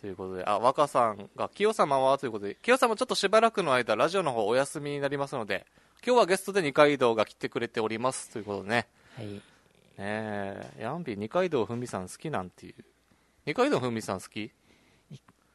[0.00, 2.16] ということで、あ、若さんが、清様は？
[2.18, 5.66] ということで、清様ちょっとしばらくの間、ラジオの方お休みになりますので、
[6.06, 8.30] 今日はゲストで二階堂が来てくれております。
[8.30, 8.86] ということでね。
[9.16, 9.42] はいね
[9.98, 12.84] え、ヤンビー二階堂ふみさん好きなんていう。
[13.46, 14.44] 二階堂ふみさん好き？
[14.44, 14.52] い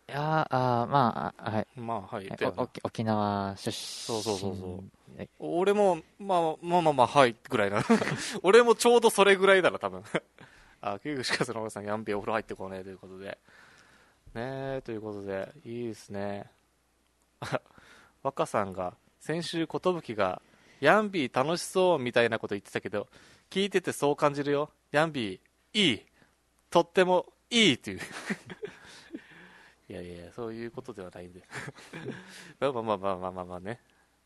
[0.07, 2.29] やーあーまああはいまあ、はい。
[2.57, 7.83] 沖沖縄出身そうそうそうそうはい俺も、まあ、まあまあまあ、はい、ぐらいな。
[8.41, 10.03] 俺もちょうどそれぐらいだな、多分。
[10.81, 13.37] あ、旧串カスのおばさん、ヤンビーお風呂入ってこうね、ということで。
[14.33, 16.49] ねえ、ということで、いいですね。
[17.39, 17.61] あ
[18.23, 20.41] 若さんが、先週、寿が、
[20.81, 23.07] ヤンビー楽しそうみたいなこと言ってたけど、
[23.49, 24.71] 聞いててそう感じるよ。
[24.91, 26.05] ヤンビー、いい。
[26.71, 27.99] とってもいいっていう。
[30.01, 31.43] いやいや、そういうことではないんで。
[32.59, 33.79] ま あまあまあまあまあまあまあね。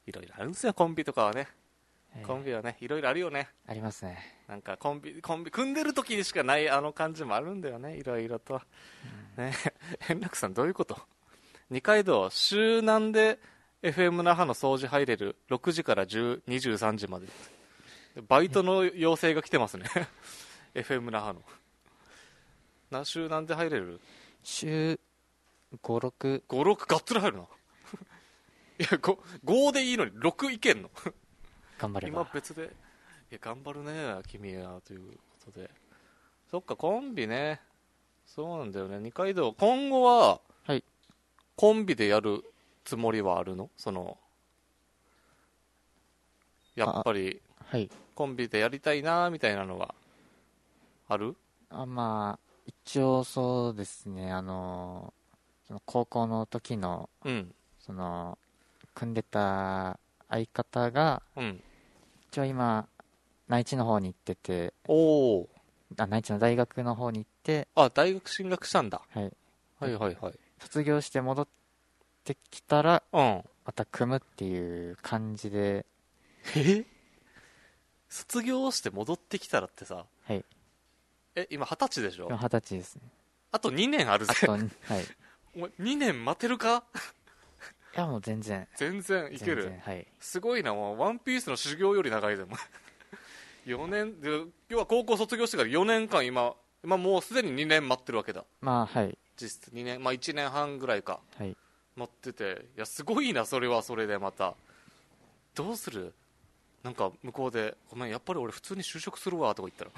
[0.05, 1.41] いろいろあるんですよ、コンビとかはね。
[1.41, 3.49] はいコンビはね、いろいろあるよね。
[3.67, 8.61] ありますねなんかコンビ、コンビ、組んでる時にしかないあの感じもあるんだよね、いろいろと。
[9.35, 9.53] ね、
[10.09, 10.97] 円楽さんどういうこと？
[11.69, 13.39] 二階堂、週何で
[13.83, 17.27] FM 那覇の掃除入れる？6時から10 23時まで。
[18.27, 19.85] バイトの要請が来てますね。
[20.73, 21.43] FM 那覇の。
[22.89, 23.99] な、週何で入れる？
[24.43, 24.97] 週
[25.83, 27.43] 56 5、6がっつり入るな。
[28.79, 30.89] いや、5、5でいいのに6いけんの。
[31.03, 31.13] 今
[31.77, 32.29] 頑張れば。
[32.33, 32.73] 別で
[33.29, 35.69] いや頑張るね君はということで。
[36.49, 37.61] そっかコンビね。
[38.25, 38.99] そうなんだよね。
[38.99, 39.53] 二階堂。
[39.53, 40.83] 今後ははい。
[41.55, 42.43] コンビでやる
[42.85, 43.69] つもりはあるの？
[43.77, 44.17] その
[46.75, 47.89] やっぱりはい。
[48.15, 49.93] コンビでやりたいなみたいなのは
[51.09, 51.35] ある？
[51.69, 54.31] あまあ一応そうですね。
[54.31, 55.13] あの
[55.67, 57.53] その高校の時のうん。
[57.79, 58.37] その
[58.93, 59.99] 組んでた
[60.29, 61.61] 相方がうん。
[62.31, 62.87] 一応今
[63.47, 65.49] 内地の方に行ってておお
[65.97, 69.01] あ内地の大学の方に行って、あ大学進学したんだ。
[69.13, 69.31] はい、
[69.79, 70.33] はいはいはい。
[70.59, 71.47] 卒業して戻っ
[72.25, 73.43] てきたらうん。
[73.65, 75.85] また組むっていう感じで。
[76.55, 76.83] え？
[78.09, 80.05] 卒業して戻ってきたらってさ。
[80.25, 80.43] はい。
[81.35, 82.27] え今二十歳でしょ？
[82.27, 83.01] 今二十歳ですね。
[83.51, 84.33] あと2年あるぜ。
[84.43, 84.67] あとはいい
[85.57, 86.83] お前2年待てるか？
[87.95, 88.67] やもう全然。
[88.75, 89.73] 全然いける？
[89.83, 90.05] はい。
[90.19, 92.57] すごいなもうワンピースの修行より長いぜもう。
[93.69, 94.29] 4年で
[94.69, 98.45] 要は高校卒業してから4年間今今もうすでに2年待ってるわけだ。
[98.61, 99.17] まあはい。
[99.35, 101.19] 実質2年まあ1年半ぐらいか。
[101.37, 101.57] はい。
[101.95, 102.65] 待ってて。
[102.77, 104.55] いやすごいなそれはそれでまた。
[105.55, 106.13] どうする？
[106.83, 109.91] なんか向こうで「ごめんやっぱり俺普通に就職するわ」とか言ったら。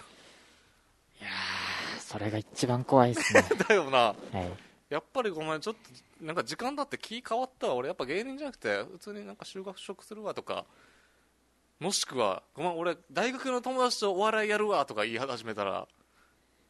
[2.00, 3.44] それが一番怖いですね。
[3.68, 3.98] だよな。
[4.00, 5.76] はいやっぱりごめんちょっ
[6.20, 7.76] となんか時間だって気変わったわ。
[7.76, 10.66] 俺やっぱ芸人じゃなくて普通になんか就学職するわとか。
[11.80, 15.88] もしくはごめん俺大学の友達とお笑いやるわとか言い始めたら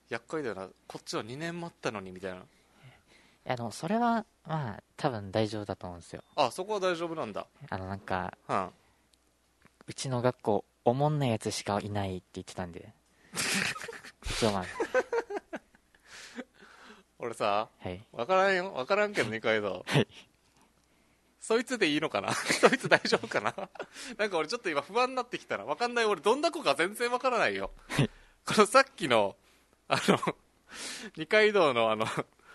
[0.10, 0.68] 厄介だよな。
[0.88, 2.42] こっちは2年待ったのにみたいな。
[3.48, 6.24] あのそれはまあ多分大丈夫だと思うんですよ。
[6.36, 7.48] あそこは大丈夫なんだ。
[7.70, 8.70] あのなんかうん。
[9.88, 12.94] うちの学校おもんないやつしかいないって言ってたんで。
[14.24, 14.66] 一応まあ
[17.20, 18.02] 俺さはい。
[18.14, 18.72] 分からんよ。
[18.72, 19.84] 分からんけど二階堂。
[19.88, 20.08] はい。
[21.40, 22.32] そいつでいいのかな？
[22.36, 23.54] そいつ大丈夫かな？
[24.18, 25.66] なんか俺ちょっと今不安になってきたな。
[25.66, 26.06] 分かんない。
[26.06, 27.72] 俺どんな子か全然分からないよ。
[28.46, 29.36] このさっきの
[29.88, 30.20] あの
[31.16, 32.06] 二階堂のあの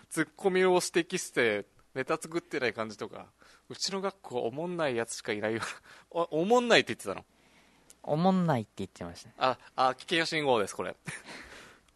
[0.09, 3.27] ツッコミを指摘してネタ作ってない感じとか
[3.69, 5.61] うちの学校おもんないやつしかいないよ
[6.11, 7.25] おおもんないって言ってたの？
[8.03, 10.95] おもんないって言ってましたああ危険信号ですこれ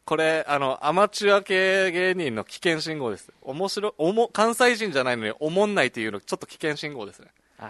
[0.09, 3.31] これあのアマチュア系芸人の危険信号です。
[3.43, 7.27] 面白おも関西人じゃないのにおもんないっていうのちょっと危険信号ですね。
[7.59, 7.69] あ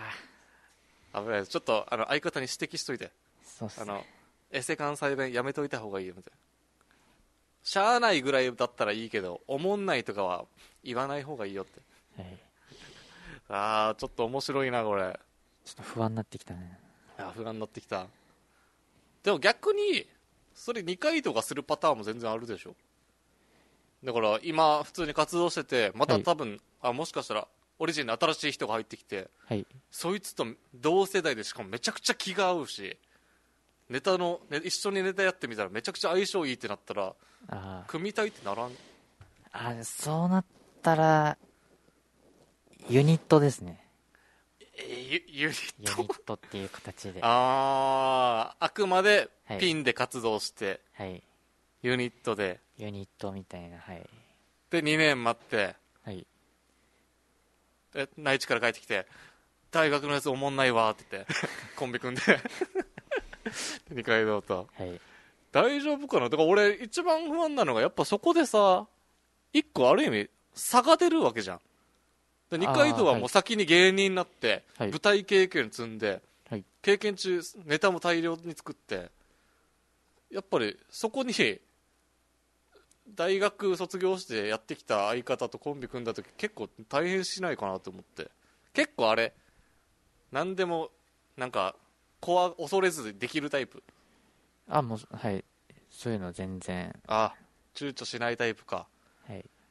[1.14, 1.52] 危ないです。
[1.52, 3.12] ちょっとあの相方に指摘しといて。
[3.44, 3.84] そうっすね。
[3.90, 4.06] あの
[4.52, 6.38] エセ関西弁やめといた方がいいよみたいな。
[7.62, 10.46] しゃあないぐらいだったらいいけどおもんないとかは
[10.82, 11.82] 言わない方がいいよって。
[12.22, 12.38] はい。
[13.50, 15.20] ああちょっと面白いなこれ。
[15.66, 16.80] ちょっと不安になってきたね。
[17.18, 18.08] いや不安になってきた。
[19.24, 20.08] でも逆に
[20.60, 22.76] それ二階堂がするパターンも全然あるでしょ。
[24.04, 26.24] だから今普通に活動しててまたはい。
[26.24, 27.48] 多分、あもしかしたら
[27.80, 29.66] オリジンに新しい人が入ってきてはい。
[29.90, 30.46] そいつと
[30.76, 32.98] 同世代でしかもめちゃくちゃ気が合うし
[33.90, 37.14] ネタの、ね、一緒にネタやってみたらめちゃくちゃ相性いいってなったら
[37.48, 38.72] あ組みたいってならん？
[39.52, 40.46] ああそうなっ
[40.84, 41.38] たら
[42.90, 43.82] ユニットですね。
[43.82, 43.89] え
[44.88, 46.02] ユユニット？
[46.02, 47.22] ユニットっていう形で。
[47.22, 49.60] はあああくまではい。
[49.60, 51.22] ピンで活動して、い。
[51.82, 52.60] ユニットで。
[52.78, 54.08] ユニットみたいなはい。
[54.70, 55.76] で2年待って。
[56.04, 56.26] はい。
[57.96, 59.08] え内地から帰ってきて
[59.72, 61.34] 大学のやつおもんないわって言って
[61.76, 62.22] コンビ組んで
[63.90, 64.70] 二階堂と。
[64.78, 65.02] はい。
[65.52, 66.30] 大丈夫かな？
[66.30, 68.88] だから俺一番不安なのがやっぱそこでさ
[69.52, 71.62] 一個ある意味差が出るわけじゃん
[72.50, 74.90] で二階堂はもう先に芸人になって、はい。
[74.90, 76.64] 舞台経験積んで、はい。
[76.82, 79.12] 経験中ネタも大量に作って
[80.32, 81.34] やっぱりそこに
[83.16, 88.30] 大学卒業してやってきた相方とコンビ組んだ時結構大変しないかなと思って。
[88.74, 89.34] 結構あれ
[90.32, 90.90] 何でも
[91.38, 91.76] なんか
[92.20, 93.84] 怖恐れずできるタイプ。
[94.68, 95.44] あもうはい。
[95.90, 96.96] そういうの全然。
[97.08, 97.34] あ
[97.74, 98.76] 躊躇しないタイプか。
[98.76, 98.88] は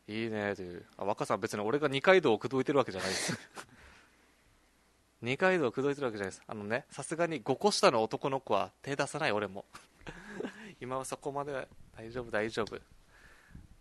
[0.09, 3.38] いいいねというあ若さん別に俺が二階堂を口説いてるわけじゃないです。
[5.21, 6.42] 二階堂を口説いてるわけじゃないです。
[6.47, 9.64] あのねさすがに5個下の男の子は手出さない俺も。
[10.81, 12.79] 今はそこまで大丈夫大丈夫。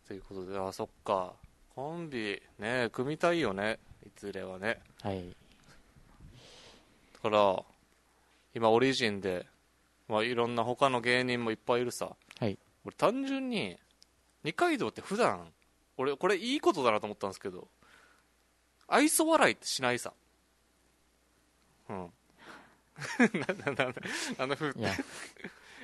[0.08, 1.34] ということであそっか。
[1.76, 3.80] コンビね組みたいよね。
[4.06, 4.80] いずれはね。
[5.02, 5.36] はい。
[7.14, 7.64] だから
[8.54, 9.46] 今オリジンで、
[10.08, 12.16] まあ、いろんな他の芸人もいっぱいいるさ。
[12.40, 12.58] はい。
[12.84, 13.78] 俺単純に
[14.44, 15.52] 二階堂って普段
[15.98, 17.68] 俺これいいことだなと思ったんですけど
[18.88, 20.14] 愛想笑いってしないさ。
[21.90, 22.12] うん。
[23.66, 23.94] ななな
[24.38, 24.94] あのふういや。
[24.94, 24.96] い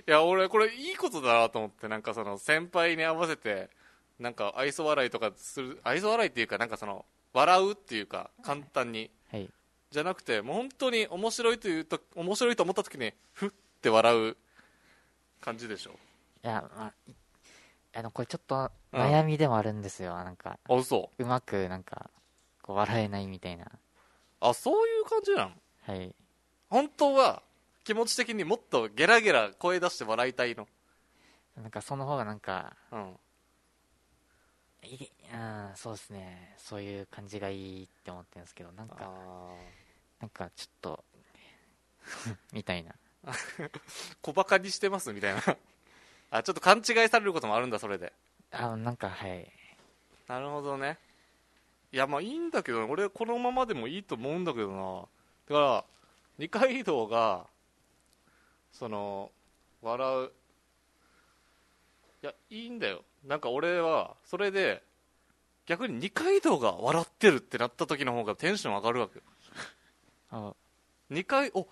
[0.05, 3.69] や俺これいいことだなと思ってなんかその先輩に合わせて
[4.19, 9.11] なんか愛想笑いとかする愛想笑いっていうかなんかその笑うっていうか簡単に。
[9.31, 9.49] はい。
[9.91, 13.49] じゃなくてもう本当に面白いというと面白いと思った時にふっ
[13.79, 14.37] て笑う
[15.39, 15.91] 感じでしょ。
[16.43, 17.13] いやまあい
[17.95, 18.99] あのこれちょっとうん。
[19.01, 21.09] 悩みでもあるんですよ、なんかあ嘘。
[21.17, 22.09] うまくなんか
[22.61, 23.67] こう笑えないみたいな。
[24.39, 25.51] あそういう感じなの
[25.87, 26.13] はい。
[26.69, 27.41] 本当は
[27.83, 30.67] 気持ち的にもっとゲラゲラ声出して笑いたいの？
[31.61, 33.17] なんかその方がなんかうん。
[34.83, 36.55] いいあーそうですね。
[36.57, 39.53] そういう感じがいいって思ってるんですけどなんかあ
[40.19, 41.03] なんかちょっと
[42.51, 42.91] みたいな。
[43.25, 43.69] ー
[44.21, 45.41] 小バカにしてますみたいな
[46.35, 48.11] あちょっと勘違いされることもあるんだそれで。
[48.51, 49.47] あなんかはい。
[50.27, 50.97] なるほどね。
[51.91, 55.01] いやまあいいんだけど俺このままでもいいと思うんだけどな。
[55.47, 55.85] だから
[56.39, 57.45] 二階堂が
[58.71, 59.29] その
[59.83, 60.31] 笑う。
[62.23, 63.03] いやいいんだよ。
[63.27, 64.81] なんか俺はそれで
[65.67, 69.19] 逆に二階堂が笑ってるってなった時の方がテンション上がるわけ。
[69.19, 69.23] よ
[70.31, 70.53] あ。
[71.11, 71.67] 二階お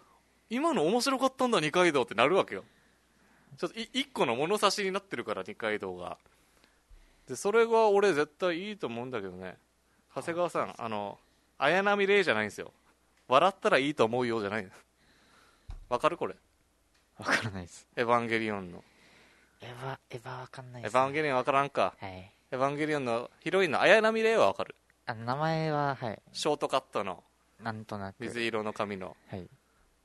[0.51, 2.63] 今の面白かったんだ二階堂ってなるわけよ
[3.57, 6.17] ちょっとい一個の物差しになってるから二階堂が。
[7.27, 9.57] でそれが俺絶対いいと思うんだけどね。
[10.15, 11.17] 長谷川さんあの
[11.57, 12.71] 綾波レイじゃないんですよ。
[13.27, 14.67] 笑ったらいいと思うよじゃない。
[15.89, 16.35] わかるこれ？
[17.17, 17.87] わからないです。
[17.95, 18.83] エヴァンゲリオンの。
[19.61, 21.93] エヴァエヴァわかんないエです、ヴァンゲリオンわからんか。
[21.99, 22.31] はい。
[22.51, 24.75] エヴァンゲリオンのヒロインの綾波レイはわかる？
[25.05, 26.19] あ名前ははい。
[26.33, 27.23] ショートカットの。
[27.61, 28.15] なんとなく。
[28.21, 29.15] 水色の髪の。
[29.29, 29.47] はい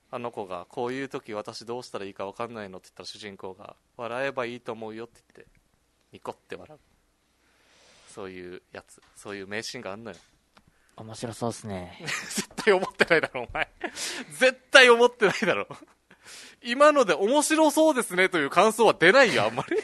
[0.09, 5.51] あの子が、こういう時私どうしたらいいかわかんないのって言ったら主人公が、笑えばいいと思うよって言って、
[6.13, 6.79] ニコって笑う。
[8.13, 9.01] そういうやつ。
[9.15, 10.17] そういう名シーンがあんのよ。
[10.95, 13.69] 面白そうですね 絶対思ってないだろ、お前。
[14.39, 15.67] 絶対思ってないだろ。
[16.63, 19.77] 今ので面白そうですねという感想は出ないよ、あんまり。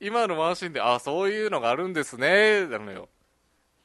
[0.00, 3.08] 今のワンシーンで、あ、そういうのがあるんですね、なのよ。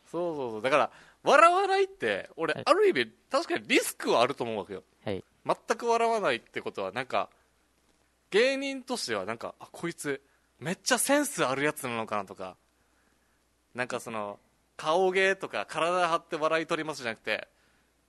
[0.07, 0.61] そうそうそう。
[0.61, 0.91] だから、
[1.23, 4.83] 笑わないって、俺、はいある意味、確かにリスクはあると思うわけよ。
[5.45, 7.29] はい全く笑わないってことは、なんか、
[8.29, 10.21] 芸人としては、なんか、あ、こいつ、
[10.59, 12.55] めっちゃセンスあるやつなのかなとか、
[13.73, 14.39] なんかその、
[14.77, 17.47] 顔芸とか体張って笑い取りますじゃなくて、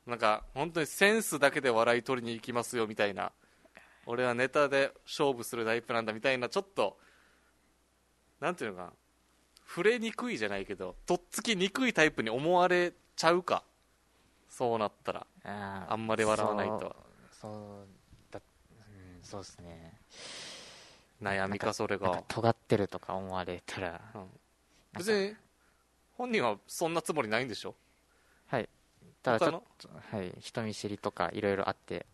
[0.06, 3.32] なんか、本当にセンスだけで笑い取りに行きますよみたいな、
[4.06, 6.98] 俺はネタで勝負するタイプなんだみたいな、ちょっと、
[8.40, 8.92] なんていうのかな、
[9.66, 13.64] 触れにくいじゃないけど、とっつきにくいタイプに思われちゃうか、
[14.50, 15.26] そうなったら。
[15.88, 17.11] あんまり笑わないと
[17.42, 17.52] そう
[18.30, 19.98] だうんそうですね。
[21.20, 22.22] 悩みか、それが。
[22.28, 24.26] 尖ってるとか思われたらうん。
[24.94, 25.34] 別に
[26.16, 27.74] 本人はそんなつもりないんでしょ？
[28.46, 28.68] はい。
[29.22, 30.32] ただちょっとはい。
[30.40, 32.06] 人見知りとかいろいろあって。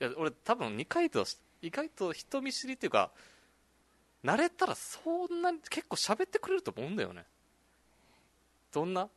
[0.00, 1.26] いや俺多分二階と
[1.60, 3.10] 意外と人見知りっていうか
[4.24, 5.00] 慣れたらそ
[5.30, 7.24] んなに結構喋ってくれると思うんだよね。
[8.72, 9.08] どんな？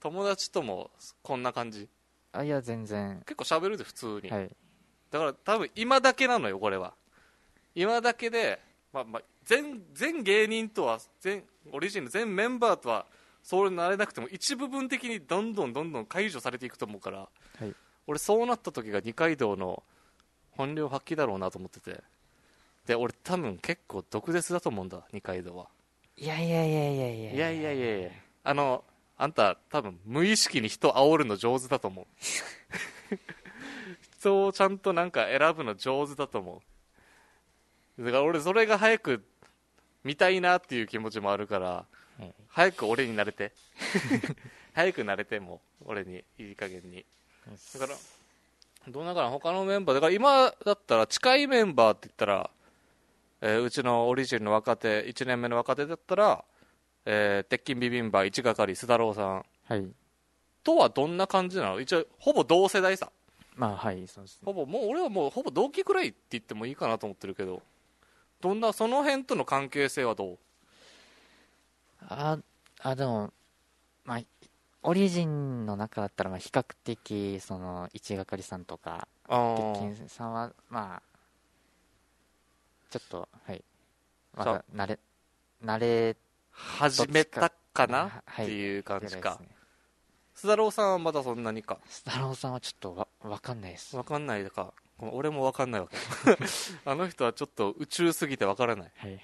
[0.00, 0.90] 友達とも
[1.22, 1.88] こんな感じ
[2.32, 3.22] あいや全然。
[3.26, 4.50] 結構喋るで普通に、はい。
[5.10, 6.94] だから多分今だけなのよこれは。
[7.74, 8.60] 今だけで、
[8.92, 13.06] まあまあ、全全芸人とは全オリジンの全メンバーとは
[13.42, 17.28] そうなれなくても一部分的にどんどんどんどん解除されていくと思うから、は
[17.66, 17.74] い。
[18.06, 19.82] 俺そうなった時が二階堂の
[20.52, 22.02] 本領発揮だろうなと思ってて。
[22.86, 25.68] で俺多分結構毒舌だと思うんだ二階堂は。
[26.16, 27.32] いやいやいやいやいや。
[27.32, 28.10] いやいやいやいや。
[28.44, 28.84] あの
[29.16, 32.06] あんた多分無意識に人煽るの上手だと思う。
[34.18, 36.62] 人をちゃんとなんか選ぶの上手だと思
[37.98, 38.04] う。
[38.04, 39.24] だから俺それが早く
[40.04, 41.86] 見たいなっていう気持ちもあるからは
[42.26, 43.52] い早く俺になれて。
[44.74, 47.04] 早くなれてもう俺にいい加減に。
[47.74, 47.98] だから
[48.88, 52.50] どうだから他のメンバーだから今だったら近いメンバーって言ったら、
[53.40, 56.44] えーうちのオリジンの若手1年目の若手だったら、
[57.04, 59.44] えー鉄筋ビビンバ一係須太郎さん。
[59.68, 59.86] はい。
[60.64, 61.80] とはどんな感じなの？
[61.80, 63.10] 一応ほぼ同世代さ。
[63.56, 64.42] まあはいそうですね。
[64.44, 67.62] ほぼもう俺はもうほぼ同期くらいって言ってもいいかなと思ってるけど。
[68.40, 70.38] どんなその辺との関係性はどう？
[72.08, 72.38] あ
[72.80, 73.32] あでも
[74.04, 74.20] まあ
[74.82, 81.02] オリジンの中だったらまあ比較的その一係さんとかあ鉄筋さんはまあ
[82.90, 83.62] ちょっとはい。
[84.36, 84.98] まさだ慣れ
[85.64, 86.16] 慣れ
[86.78, 88.22] 始めたかな？
[88.32, 89.40] っていう感じか。
[90.34, 91.78] 須太郎さんはまだそんなにか？
[91.88, 93.96] スタローさんはちょっとわわかんないです。
[93.96, 94.72] 分かんないか。
[94.98, 95.96] 俺も分かんないわけ。
[96.84, 98.92] あの人はちょっと宇宙すぎて分からない。
[98.96, 99.20] はい。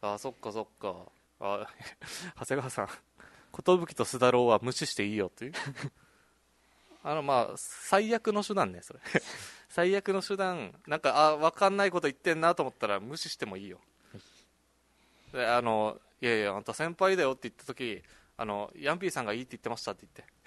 [0.00, 0.94] あそっかそっか。
[1.40, 1.66] あ
[2.38, 3.62] 長谷川さん寿
[3.94, 5.52] と須太郎は無視していいよっていう？
[7.04, 9.00] あのまあ最悪の手段ねそれ。
[9.68, 13.80] 最悪の手段なんかあ分かんないこと言ってんなと思ったら無視してもいいよ。
[15.32, 18.02] であのいやいやあんた先輩だよって言った時
[18.36, 20.38] あのヤンピーさんがいいって言ってましたって言って。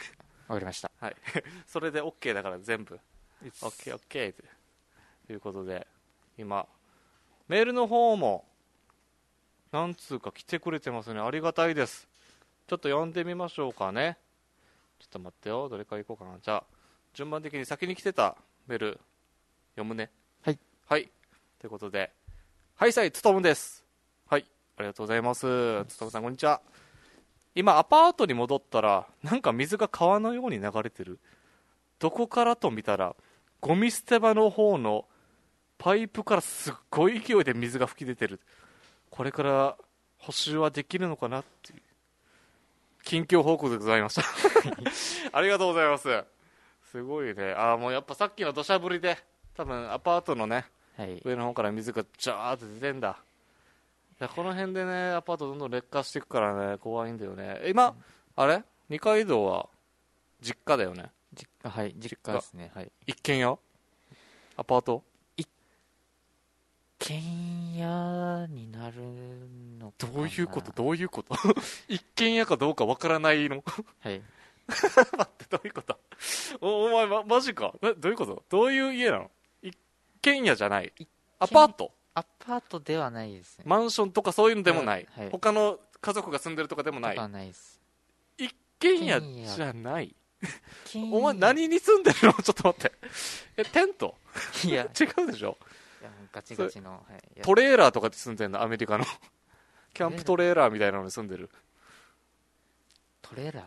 [0.47, 0.91] わかりました。
[0.99, 1.15] はい、
[1.65, 2.99] それで OK だから全部。
[3.43, 4.35] OKOK
[5.27, 5.87] ということで
[6.37, 6.67] 今
[7.47, 8.47] メールの方も
[9.71, 11.19] 何通か来てくれてますね。
[11.19, 12.07] ありがたいです。
[12.67, 14.17] ちょっと読んでみましょうかね。
[14.99, 15.67] ちょっと待ってよ。
[15.69, 16.37] どれからいこうかな。
[16.39, 16.63] じゃあ
[17.13, 18.99] 順番的に先に来てたメール
[19.71, 20.11] 読むね。
[20.43, 20.59] はい。
[20.85, 21.09] はい。
[21.59, 22.11] ということで
[22.75, 23.85] はいさいつとむです。
[24.27, 24.45] はい
[24.77, 25.85] ありがとうございます。
[25.87, 26.61] つとむさんこんにちは。
[27.53, 31.19] 今アパートに戻ったらなんか水が川のように流れてる。
[31.99, 33.15] どこからと見たら
[33.59, 35.05] ゴミ捨て場の方の
[35.77, 38.39] パイプからすっごい勢いで水が噴き出てる。
[39.09, 39.77] これから
[40.17, 41.81] 補修はできるのかなっていう。
[43.03, 44.23] 近況報告でございました。
[45.37, 46.23] ありがとうございます。
[46.91, 47.53] すごいね。
[47.53, 49.17] ああもうやっぱさっきの土砂降りで
[49.55, 50.65] 多分アパートのね
[50.97, 51.21] はい。
[51.25, 53.17] 上の方から水がジャーって出てんだ。
[53.27, 53.30] い
[54.23, 57.61] やこの辺でねアパートどんどん劣化していくからね怖いんだよね。
[57.67, 57.95] 今
[58.35, 58.63] あれ？
[58.89, 59.67] 二階堂は
[60.41, 61.11] 実家だよね。
[61.33, 62.91] 実家はい実家ですねはい。
[63.07, 63.57] 一軒家？
[64.57, 65.03] アパート？
[66.99, 68.97] 軒家になる
[69.79, 70.13] のかな。
[70.13, 70.71] どういうこと？
[70.71, 71.35] どういうこと？
[71.89, 73.63] 一軒家かどうかわからないの？
[74.01, 74.21] はい。
[74.69, 75.97] 待ってどういうこと？
[76.61, 77.73] おお前、ま、マジか？
[77.81, 78.43] などういうこと？
[78.49, 79.31] どういう家なの？
[79.63, 79.71] い
[80.21, 80.93] 軒家じゃない。
[81.39, 81.91] アパート？
[82.13, 83.63] アパートではないですね。
[83.67, 87.11] マンションとかそういうのでもない、はい他の家族が住んでるとかでもない。
[87.11, 87.79] とかはないです。
[88.37, 90.15] 一軒家じゃない。
[90.85, 92.33] 金お前何に住んでるの？
[92.41, 92.91] ちょっと待って。
[93.57, 94.15] えテント？
[94.65, 95.57] いや、 違うでしょ？
[96.33, 96.93] ガチガチの。
[96.93, 96.99] は
[97.37, 98.61] い、トレーラーとかで住んでんの？
[98.61, 99.05] アメリカの？
[99.93, 101.49] キャンプトレーラーみたいなのに住んでる？
[103.21, 103.63] トレーラー？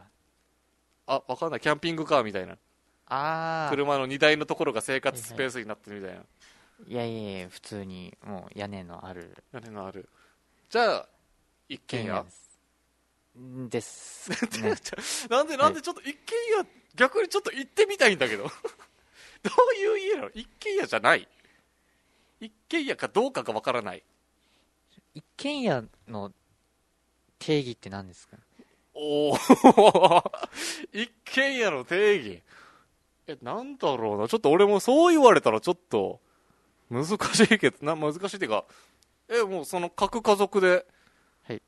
[1.07, 1.61] あわかんない。
[1.61, 2.55] キャンピングカーみたいな。
[3.07, 3.71] ああ。
[3.71, 6.25] 車の荷台のところが生活スペースになってるみたいな、い
[6.89, 10.09] やいやいや、普通にもう屋根のある屋根がある。
[10.71, 11.09] じゃあ
[11.69, 12.25] 一軒家。
[13.69, 14.31] です。
[14.63, 15.29] です。
[15.29, 18.45] ね、なんでなんでちょっと一軒家逆にちょっと行ってみたいんだけど。
[19.43, 20.31] どういう家なの？
[20.31, 21.29] 一軒家じゃない。
[22.41, 24.03] 一軒家かどうかがわからない。
[25.15, 26.33] 一軒家の
[27.39, 28.37] 定義って何ですか？
[28.95, 29.37] おお
[30.93, 32.43] 一軒家の定義。
[33.27, 34.29] えなんだろうな。
[34.29, 36.21] ちょっと俺もそう言われたらちょっと
[37.03, 38.65] 難しいけどな難しいっていうか
[39.29, 40.87] えもうその各家族で、
[41.47, 41.63] はい。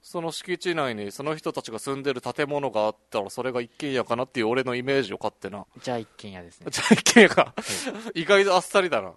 [0.00, 5.66] その敷地内にその人たちが住んでる建物があったらそれが一軒家かなっていう俺のイメージを勝手な。
[5.82, 6.66] じゃあ一軒家ですね。
[6.70, 7.54] じゃあ一軒家か、
[8.14, 9.12] 意外とあっさりだな。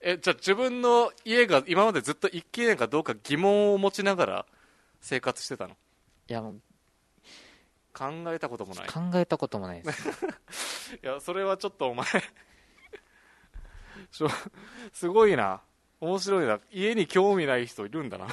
[0.00, 4.46] えじゃあ自分の家が今までずっと一軒家かどうか疑問を持ちながら
[5.00, 5.76] 生活してたの？
[6.28, 6.60] いや、もう
[7.92, 8.86] 考えたこともない。
[8.86, 10.96] 考えたこともないです。
[11.02, 12.06] いやそれはちょっとお前
[14.92, 15.60] すごいな。
[16.00, 16.60] 面白いな。
[16.70, 18.28] 家に興味ない人いるんだな。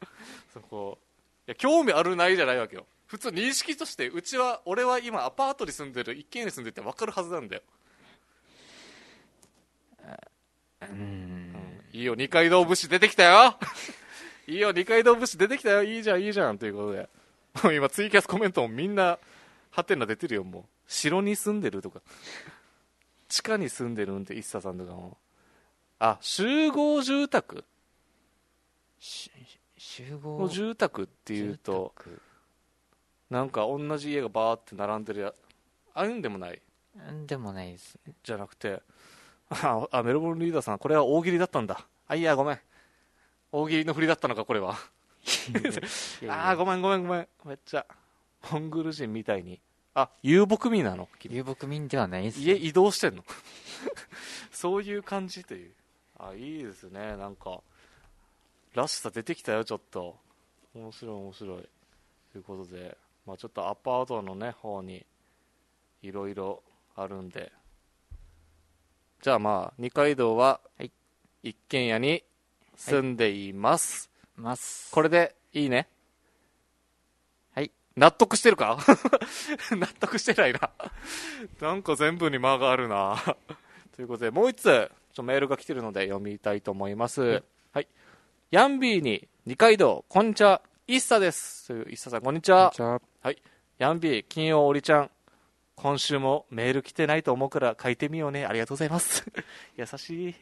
[0.52, 0.98] そこ。
[1.46, 2.86] いや興味あるないじゃないわけよ。
[3.06, 7.62] 普通認識としてうちは俺は今アパートに住んでる一軒家に住んでるって分かるはずなんだよ、
[10.82, 11.54] うん。
[11.92, 13.58] いいよ二階堂節出てきたよ。
[14.46, 15.82] いいよ二階堂節出てきたよ。
[15.82, 17.08] いいじゃんいいじゃんということで。
[17.74, 19.18] 今ツイキャスコメントもみんな
[19.70, 20.64] ハテナ出てるよもう。
[20.86, 22.00] 城に住んでるとか
[23.28, 25.16] 地下に住んでるんって一茶さんとかも。
[26.00, 27.64] あ集合住宅？
[28.98, 29.30] し
[29.76, 30.38] 集合？
[30.38, 31.92] の住宅っていうと
[33.30, 35.34] なんか同じ家がバーって並んでるや
[35.94, 36.62] ああいうんでもない？
[36.96, 38.14] うんでもないですね。
[38.22, 38.80] じゃなくて
[39.50, 41.84] ああメルボルンリーダーさんこれは大喜利だったんだ。
[42.06, 42.60] あいやごめん。
[43.50, 44.76] 大喜利の振りだったのかこれは。
[46.28, 47.28] ああごめんごめんごめん。
[47.44, 47.84] めっちゃ
[48.52, 49.60] モンゴル人みたいに
[50.00, 51.08] あ遊牧民なの？
[51.18, 51.34] 君。
[51.36, 52.40] 遊牧民ではないです。
[52.40, 53.24] 家移動してんの？
[54.52, 55.72] そういう感じという。
[56.18, 57.16] あいいですね。
[57.16, 57.60] なんか
[58.74, 60.16] らしさ出てきたよちょっと。
[60.74, 61.68] 面白い面白い。
[62.32, 62.96] ということで、
[63.26, 65.04] まあ、ちょっとアパートのね方に
[66.02, 66.62] いろいろ
[66.94, 67.50] あるんで。
[69.20, 70.92] じゃあまあ二階堂ははい。
[71.42, 72.22] 一軒家に
[72.76, 74.92] 住んでいます、ます。
[74.92, 75.76] これでいいね？
[75.76, 75.88] はい。
[77.98, 78.78] 納得してるか？
[79.72, 80.70] 納得してないな。
[81.60, 83.16] なんか全部に間があるな。
[83.96, 87.42] ということで、もう一つ、ちょメールが来てるので読みたいと思います。
[87.72, 87.88] はい。
[88.52, 91.66] ヤンビーに二階堂、こんにちは、イッサです。
[91.66, 92.72] というイッサさん、こんにちは。
[92.74, 93.42] じゃあ、はい。
[93.78, 95.10] ヤンビー、金曜おりちゃん。
[95.74, 98.46] 今週もメール来てないと思うから書いてみようね。
[98.46, 99.24] ありがとうございます。
[99.76, 100.34] 優しい。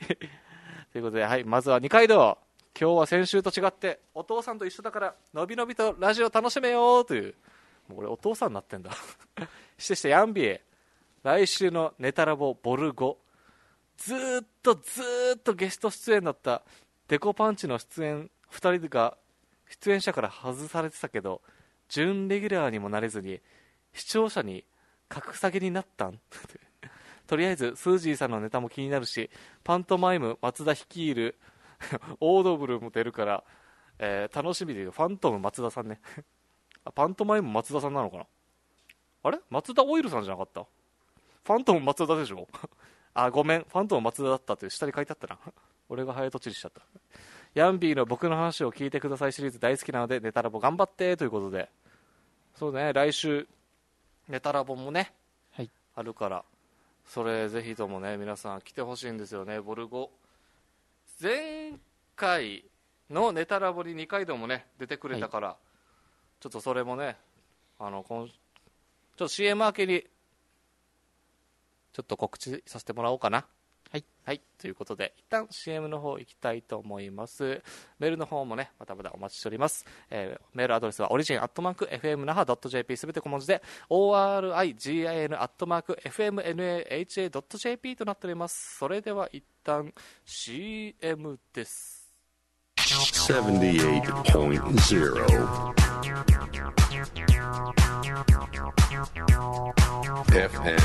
[0.92, 1.44] ということで、はい。
[1.44, 2.38] まずは二階堂。
[2.79, 7.35] 今日は先週と違って、お父さんと一緒だから、のびのびとラジオ楽しめようという。
[7.89, 8.91] もう俺お父さんになってんだ。
[9.79, 10.61] してして、ヤンビー。
[11.22, 13.18] 来週のネタラボボルゴ。
[13.97, 16.62] ずーっとずーっとゲスト出演だった
[17.09, 19.16] デコパンチの出演2人が
[19.68, 21.41] 出演者から外されてたけど
[21.89, 23.41] 準レギュラーにもなれずに
[23.95, 24.64] 視聴者に
[25.09, 26.20] 格下げになったん？
[27.27, 29.31] とりあえずスージーさんのネタも気になるし
[29.64, 31.39] パントマイム松田率いる
[32.20, 33.45] オードブルも出るから、
[33.99, 36.01] えー楽しみでファントム松田さんね
[36.85, 38.27] あパントマイム松田さんなのかな？
[39.24, 39.39] あれ？
[39.51, 40.64] 松田オイルさんじゃなかった？
[41.45, 42.47] ファントム松田でしょ？
[43.14, 45.39] あ、ごめん、ファントム松田だったって下に書いてあったな。
[45.89, 46.83] 俺が早とちりしちゃった。
[47.55, 51.70] ヤンビーの僕の話を聞いてくださいシリーズ大好きなので、ネタラボ頑張ってということで。
[52.55, 53.49] そうね、来週、
[54.29, 55.12] ネタラボもね、
[55.53, 56.45] はいあるから、
[57.07, 60.11] それぜひともね、皆さん来てほしいんですよね、ボルゴ。
[61.20, 61.74] 前
[62.14, 62.64] 回
[63.10, 65.56] のネタラボに二階堂もね、出てくれたから、
[66.40, 67.16] ちょっとそれもね、
[67.78, 68.36] あの、今ちょっ
[69.16, 70.04] と CM 明けに、
[71.92, 73.46] ちょっと告知させてもらおうかな。
[73.90, 74.04] はい。
[74.24, 74.42] はい。
[74.58, 77.62] ということで、一旦 CM の方行きたいと思います。
[77.98, 79.86] メールの方もね、またまたお待ちしております。
[80.10, 88.76] えーメールアドレスは、オリジンアットマーク、fmnaha.jp、すべて小文字で、origin アットマーク、fmnaha.jp となっております。
[88.76, 89.92] それでは一旦
[90.24, 92.06] CM です。
[92.76, 95.74] 78.0
[100.30, 100.78] FM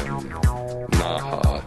[0.97, 1.61] Naha.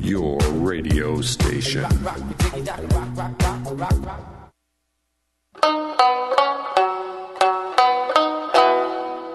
[0.00, 1.84] Your radio station.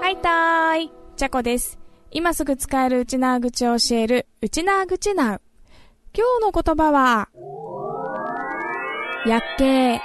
[0.01, 0.91] はいたーい。
[1.15, 1.82] ちゃこです。
[2.15, 5.41] 今すぐ使えるうちなー口を教える、うちなー口なう。
[6.15, 7.29] 今日の言葉は、
[9.25, 9.99] やっけー。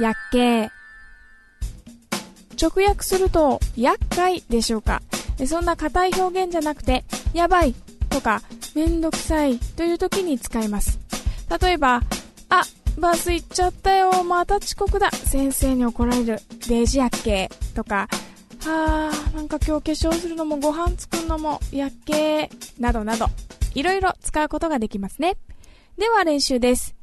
[0.00, 0.70] やっけ。
[2.62, 5.02] 直訳すると、厄介でしょうか。
[5.48, 7.04] そんな硬い表現じゃなくて、
[7.34, 7.74] やばい
[8.08, 8.40] とか、
[8.76, 11.00] めんどくさいという時に使います。
[11.60, 12.02] 例えば、
[12.50, 12.62] あ、
[12.96, 18.08] バス行っちゃったよ、また遅刻だ、先生に怒られる、デジやっけとか、
[18.60, 23.26] はあ、なんか今日化粧するのもご飯作るのもやっけーなどなど、
[23.74, 25.36] いろいろ使うことができますね。
[25.96, 26.94] では練習です。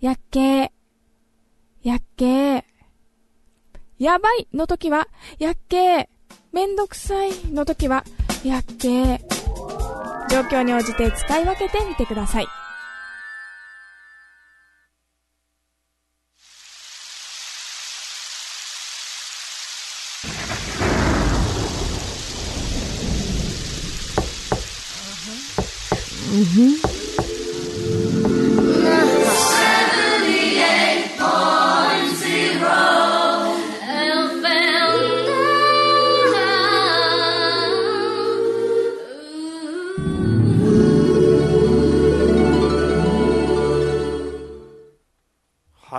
[0.00, 0.70] やっけー、
[1.82, 2.64] やっけー、
[3.98, 5.08] やばいの時は、
[5.38, 6.08] やっけー、
[6.52, 8.04] めんどくさいの時は、
[8.44, 9.18] やっけー。
[10.28, 12.46] 状況に応じて使い分けてみてください。
[26.36, 26.42] は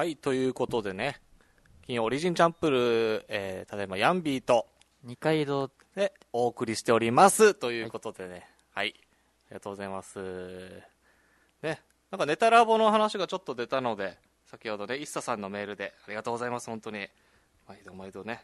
[0.05, 1.19] い、ということでね、
[1.87, 4.67] 金曜オリジンチャンプルー、えー、ただいまヤンビーと、
[5.03, 7.55] 二階堂で、お送りしております。
[7.55, 9.06] ということでね、はい、あ
[9.49, 10.19] りがとうございます。
[11.61, 11.81] ね、
[12.11, 17.07] なんかネタラボの話がちょっと出たので、先ほどね、イッサさんのメールで、ありがとうございます、本当に。
[17.67, 18.43] 毎度毎度ね、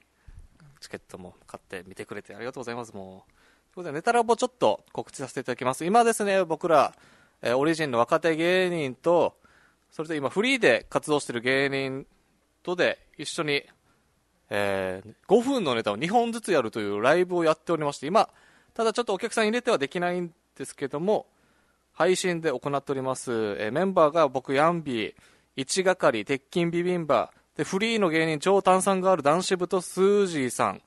[0.82, 3.32] チケットも買って見てくれてありがとうございます、もう。
[3.74, 5.86] ということで、ネタラボちょっと告知させていただきます。
[5.86, 6.94] 今ですね、僕ら、
[7.42, 9.38] えーオリジンの若手芸人と、
[9.92, 12.06] それと今フリーで活動してる芸人
[12.64, 13.64] とで一緒に、
[14.50, 18.30] えー5分のネタを2本ずつやるというライブをやっておりまして、今、
[18.74, 21.28] ただちょっとお客さん入れてはできないんですけども、
[21.94, 23.56] 配信で行っております。
[23.60, 25.14] えメンバーが僕、ヤンビー、
[25.56, 30.82] 一係、鉄筋ビビンバ、で、フリーの芸人、超炭酸がある男子部とスージーさん。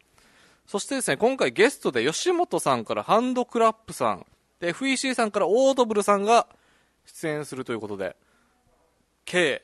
[0.67, 4.27] そしてですね、今回ゲストで吉本さんからハンドクラップさん、
[4.59, 6.49] で、FEC さんからオードブルさんが
[7.05, 8.17] 出演するということで、
[9.25, 9.63] 計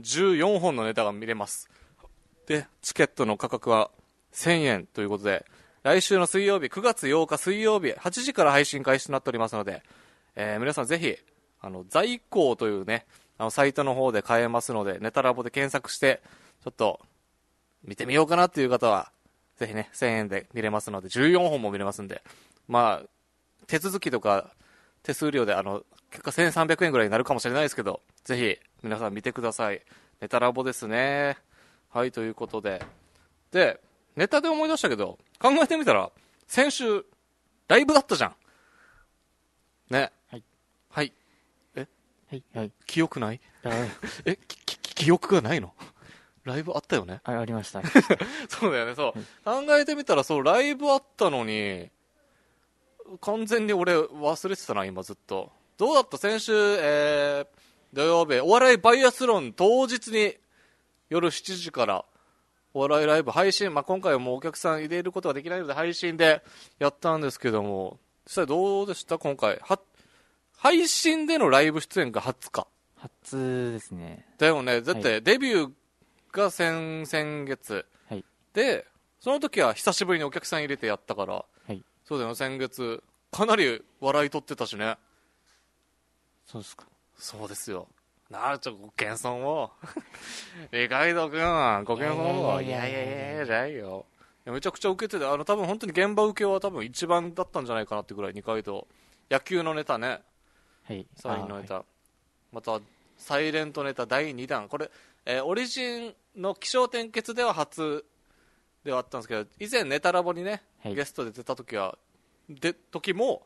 [0.00, 1.70] 14本のネタが見れます。
[2.46, 3.90] で、チケットの価格は
[4.32, 5.46] 1000円ということで、
[5.82, 9.82] 来週の水曜日、9月8日水曜日、8時から配信開始となっておりますので、
[10.36, 11.16] えー皆さんぜひ、
[11.60, 13.06] あの、在庫というね、
[13.38, 16.20] あの、サイトの方で買えますので、ネタラボで検索して、
[16.62, 17.00] ちょっと、
[17.82, 19.10] 見てみようかなっていう方は、
[19.56, 22.22] ぜひね、1000円で見れますので、14本も見れますんで、
[22.68, 23.08] まあ、
[23.66, 24.50] 手続きとか、
[25.02, 29.80] 手数料で、あの、結果1300円ぐらいになるかもしれないですけど、ぜひ、皆さん見てください。
[30.20, 31.38] ネタラボですね。
[31.88, 32.84] はい、ということで。
[33.52, 33.80] で、
[34.16, 36.10] ネタで思い出したけど、考えてみたら、
[36.46, 37.04] 先週、
[37.68, 38.34] ライブだったじゃん。
[39.90, 40.12] ね。
[40.30, 40.44] はい。
[40.90, 41.12] はい。
[41.76, 41.82] は
[42.36, 42.72] い、はい。
[42.86, 43.40] 記憶ない？
[43.64, 43.70] あ
[44.24, 45.74] え、きき記憶がないの？
[46.44, 47.20] ライブあったよね？
[47.24, 47.82] あ ありました。
[48.48, 49.44] そうだよね、そう。
[49.44, 51.90] 考えてみたら、そう、ライブあったのに、
[53.20, 55.50] 完全に俺忘れてたな、今ずっと。
[55.76, 56.18] どうだった？
[56.18, 57.46] 先週、えー、
[57.92, 60.36] 土曜日、お笑いバイアスロン当日に
[61.08, 62.04] 夜7時から
[62.72, 66.42] お笑いライブ配信、まあ、今回はもうお客さん入れることができないので配信で
[66.78, 69.58] やったんですけども、実際どうでした今回？
[69.62, 69.80] は、
[70.56, 72.66] 配信でのライブ出演が初か。
[72.96, 74.26] 初ですね。
[74.38, 74.82] だよね。
[74.82, 75.70] だっはてデビュー
[76.32, 77.86] が先、先月。
[78.08, 78.24] はい。
[78.52, 78.86] で、
[79.20, 81.82] その時は久しぶりにお客さん入れてやったから、はい。
[82.04, 83.02] そうだよね、先月。
[83.32, 84.96] かなり笑い取ってたしね。
[86.46, 86.84] そうですか。
[87.16, 87.88] そうですよ。
[88.30, 89.70] なあ、ちょ、ご謙遜を。
[90.72, 92.60] 二階堂くん、ご謙遜を。
[92.62, 94.06] いいやいやいややいやじゃないよ。
[94.46, 98.86] めちゃくちゃ受けてて、あの、多分本当に現場受けは多分一番だったんじゃないかなってぐらい、二階堂。
[99.30, 100.22] 野球のネタね。
[100.84, 101.06] はい。
[101.16, 101.84] サインのネタ、あ
[102.52, 102.80] また
[103.16, 104.90] サイレントネタ第2弾これ、
[105.26, 108.04] えーオリジンの起承転結では初
[108.84, 111.96] ではあったんですけど以前ネタラボにね、はいゲストで出た時は
[112.48, 113.42] で時も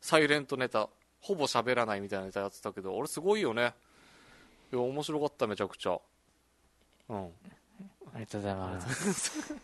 [0.00, 0.88] サイレントネタ
[1.20, 3.72] ほぼ喋らないみたいなネタやってたけど俺すごいよね
[4.74, 5.98] いや面白かっためちゃくちゃ。
[7.08, 7.24] うん。
[8.14, 9.54] ありがとうございます。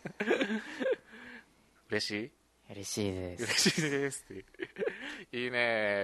[1.91, 2.31] 嬉しい？
[2.73, 3.45] 嬉しいです。
[3.45, 4.35] 嬉しいですって。
[4.35, 4.39] い
[5.43, 5.59] ういいね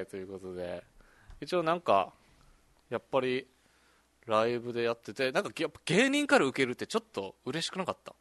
[0.07, 0.11] ー。
[0.11, 0.83] ということで。
[1.41, 2.13] 一応なんか
[2.89, 3.47] やっぱり
[4.27, 8.15] ライブでやっててなんかやっぱ芸人から受けるってちょっと嬉しくなかった？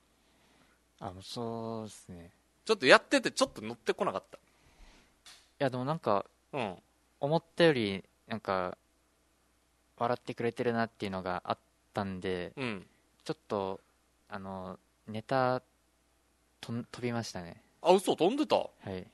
[1.00, 2.34] あそうですね。
[2.66, 4.36] ちょっとやっててちょっと乗ってこなかっい
[5.60, 6.84] やでもなんかたうん。
[7.22, 8.78] 思ったよりなんか
[9.98, 11.58] 笑ってくれてるなっていうのがあっ
[11.94, 12.86] たんでうん。
[13.24, 13.80] ちょっと
[14.30, 14.78] あの
[15.08, 15.62] ネタ
[16.62, 17.62] とん飛びましたね。
[17.82, 18.56] あ嘘飛んでた？
[18.56, 18.70] い。
[18.90, 19.06] はい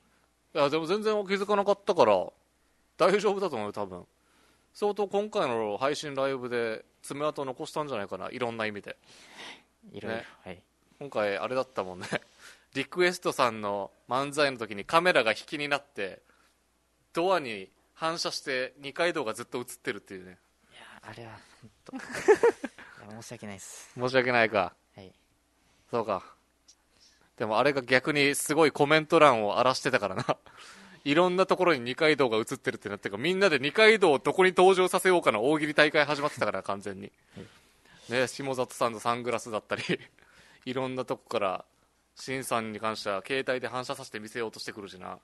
[0.54, 2.28] やでも全然気づかなかったから
[2.98, 4.06] 大丈夫だと思うよ多分。
[4.74, 8.98] 相当今回の配信ライブで爪痕残したんじゃないかないろんな意味で。
[9.92, 10.26] いろいろ、ね。
[10.44, 10.62] はい。
[11.00, 12.08] 今回あれだったもんね。
[12.74, 16.22] リクエストさんの漫才の時にカメラが引きになって
[17.12, 20.38] ドアに反射して二階堂がずっと映ってるっていうね
[21.02, 21.32] あれは
[21.62, 23.22] 本当。
[23.22, 23.92] 申し訳ないです。
[23.96, 24.74] 申し訳ないか。
[24.96, 25.12] はい。
[25.90, 26.24] そうか。
[27.38, 30.26] でもあれが逆にすごいコメント欄を荒らしてたからな。
[31.04, 37.12] いろんなところに二階堂が映ってるってなってるからみんなで二階堂をどこに登場させようかの大喜利大会始まってたから完全に、
[38.10, 39.84] ね下里さんのサングラスだったり
[40.66, 41.66] いろんなとこから
[42.16, 45.18] 新さんに関しては携帯で反射させて見せようとしてくるしな、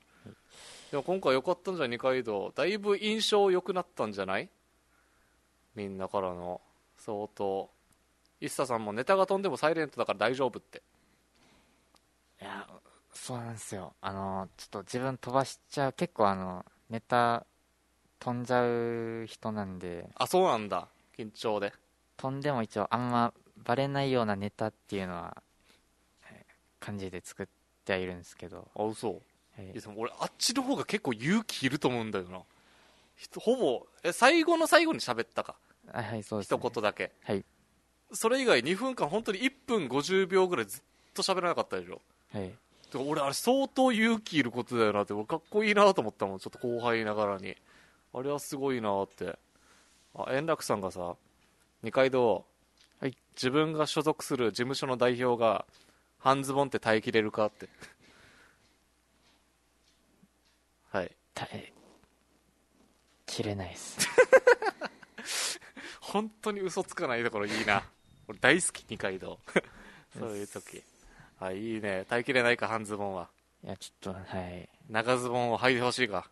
[0.89, 2.51] でも今回良かったんじゃん二階堂。
[2.55, 4.49] だいぶ印象良くなったんじゃない？
[5.77, 6.59] みんなからの
[6.97, 7.69] 相当。
[8.41, 10.81] 一茶さんもネタが飛んでもサイレントだから大丈夫って。
[12.41, 12.67] いや
[13.13, 13.93] そうなんですよ。
[14.01, 17.45] あのちょっと自分飛ばしちゃう結構あのネタ
[18.19, 20.09] 飛んじゃう人なんで。
[20.15, 20.87] あそうなんだ。
[21.15, 21.71] 緊張で。
[22.17, 23.31] 飛んでも一応あんま
[23.63, 25.37] バレないようなネタっていうのは
[26.31, 27.47] えー感じで作っ
[27.85, 29.09] てはいるんですけど、あ嘘。
[29.09, 29.13] は
[29.61, 32.41] いいやでも俺あっちの方が結構勇気いると思うんだよな。
[33.39, 35.55] ほぼえ最後の最後に喋ったか
[35.91, 37.11] はいはいそうです、一ね、言だけ。
[37.23, 37.43] はい。
[38.11, 40.81] それ以外2分間本当に1分50秒ぐらいずっ
[41.13, 42.01] と喋らなかったでしょ。
[42.33, 42.51] はい。
[42.95, 47.55] 俺あれ相当勇気いることだよなって俺かっこいいなと思ったもんちょっと後輩ながらに。
[48.13, 49.37] あれはすごいなって。
[50.15, 51.15] あ円楽さんがさ
[51.83, 52.45] 二階堂、
[52.99, 53.17] はい。
[53.35, 55.65] 自分が所属する事務所の代表が
[56.19, 57.67] 半ズボンって耐えきれるかって。
[60.91, 61.11] はい。
[61.33, 61.71] たえ
[63.27, 63.99] 切れないです
[66.11, 67.83] 本当に嘘つかないところいいな。
[68.27, 69.39] 俺大好き二階堂。
[70.17, 70.83] そういう時。
[71.39, 72.05] あいいね。
[72.09, 73.29] 耐えきれないか半ズボンは。
[73.63, 74.69] いやちょっとはい。
[74.89, 76.29] 長ズボンを履いてほしいか。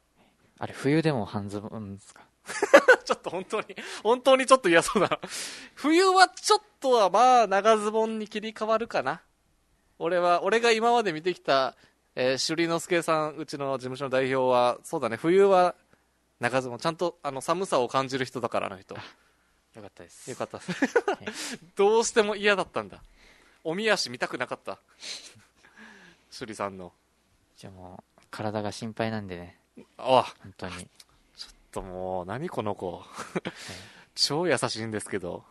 [0.60, 2.24] あれ冬でも半ズボンですか？
[3.04, 3.66] ちょっと本当に、
[4.04, 5.10] 本当にちょっと嫌そうだ。
[5.10, 5.20] な。
[5.76, 9.22] 冬はちょっとはまあ長ズボンに切り替わるかな。
[10.00, 11.76] 俺は、俺が今まで見てきた、
[12.16, 15.76] えー、朱里之助さん、うちの事務所の代表は、そうだね、冬は
[16.40, 18.96] 長ズボン、ちゃんとあの寒さを感じる人だから、あの人。
[19.76, 20.60] よかったですよかった。
[21.76, 23.02] どうしても嫌だったんだ。
[23.64, 24.80] おみ足見たくなかった。
[26.32, 26.94] 朱里さんの。
[27.58, 29.60] じゃあもう体が心配なんでね
[29.98, 30.74] あ、本当に
[31.36, 33.04] ちょっともう、何この子。
[34.16, 35.44] 超優しいんですけど、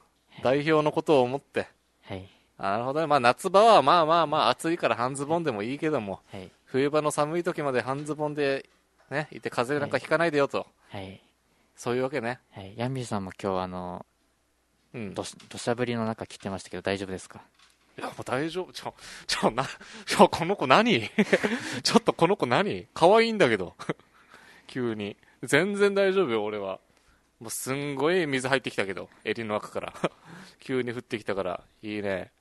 [0.42, 1.68] 代表のことを思って。
[2.02, 3.06] はいあなるほどね。
[3.06, 8.68] まあ夏場はまあまあまあ暑いから半ズボンでもいいけども、はい冬場の寒い時まで半ズボンで
[9.10, 10.66] ね、いて風邪なんかひかないでよと。
[10.88, 11.20] はい
[11.76, 12.40] そういうわけね。
[12.52, 14.06] はいヤンビーさんも今日あの
[14.95, 15.14] うん。
[15.14, 17.42] どし土砂降りの中来てましたけど大丈夫ですか？
[17.99, 18.72] いや、もう大丈夫。
[18.72, 18.95] ちょ、
[19.26, 19.64] ちょ、な、
[20.07, 21.09] ちょ、この子何？
[21.82, 22.86] ちょっとこの子何？
[22.95, 23.76] 可愛いんだけど。
[24.66, 25.16] 急に。
[25.42, 26.80] 全然大丈夫よ、俺は。
[27.38, 29.92] もうすんごい水入ってきたけど、襟の中から。
[30.61, 32.32] 急に降ってきたから、いいね。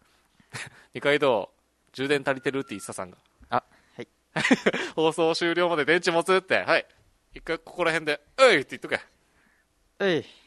[0.93, 1.51] 二階堂、
[1.91, 2.60] 充電足りてる？
[2.60, 3.18] って言ってたさんが。
[3.49, 3.64] あ
[3.95, 4.08] はい
[4.95, 6.34] 放送終了まで電池持つ？
[6.34, 6.60] って。
[6.60, 6.86] はい。
[7.34, 8.99] 一回ここら辺で、おいって言っとけ。
[9.99, 10.43] えいえ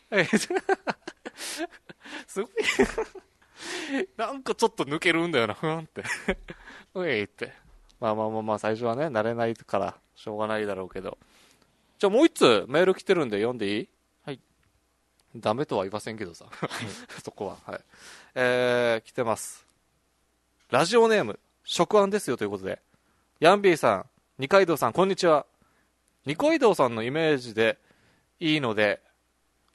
[2.27, 2.53] す ごい。
[4.17, 6.05] なんかちょっと抜けるんだよな、ふわんって。
[6.95, 7.53] ういって。
[8.01, 11.19] まあまあまあまあ、最初はね、慣れないから、しょうがないだろうけど。
[11.99, 13.89] じゃあもう一つメール来てるんで読んでいい？
[14.25, 14.41] はい。
[15.35, 16.47] ダメとは言いませんけどさ。
[17.25, 17.57] そこは。
[17.65, 17.81] はい。
[18.35, 19.67] えー、来てます。
[20.71, 22.81] ラジオネーム、食案ですよということで。
[23.41, 24.07] ヤンビーさん、
[24.39, 25.47] 二階堂さん、こんにちは。
[26.27, 27.79] 二階堂さんのイメージで
[28.41, 29.01] いいので、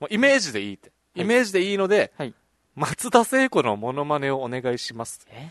[0.02, 0.92] もうイメージでいいって。
[1.16, 2.34] イメージでいいので、はい
[2.74, 5.28] 松田聖子のモノマネをお願いします。
[5.30, 5.50] え？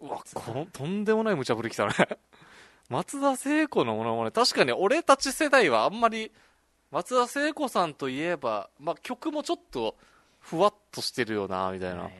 [0.00, 1.92] うわ、このとんでもない無茶ぶりきたね。
[2.90, 6.32] 松田聖子のモノマネ、確かに俺たち世代はあんまり、
[6.90, 9.96] 松田聖子さんといえば、まあ、曲もちょっと、
[10.40, 12.12] ふわっとしてるよな、みたいなはい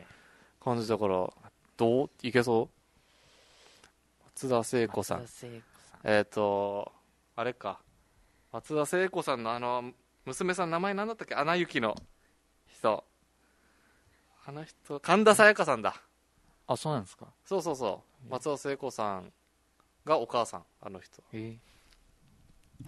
[0.63, 1.29] 感じだから、
[1.75, 2.09] どう？
[2.23, 3.87] いけそう？
[4.35, 5.31] 松田聖子さん松。
[5.31, 5.53] 田聖子
[5.91, 6.91] さんえっ、と、
[7.35, 7.79] あれか。
[8.53, 9.91] 松田聖子さんのあの、
[10.25, 11.35] 娘さん名前なんだったっけ？
[11.35, 11.95] アナ雪の
[12.67, 13.03] 人。
[14.47, 16.01] あの人、神田沙也加さんだ。
[16.67, 18.31] あそうなんですかそうそうそう。
[18.31, 19.31] 松田聖子さん
[20.05, 21.23] がお母さん、あの人。
[21.33, 21.57] え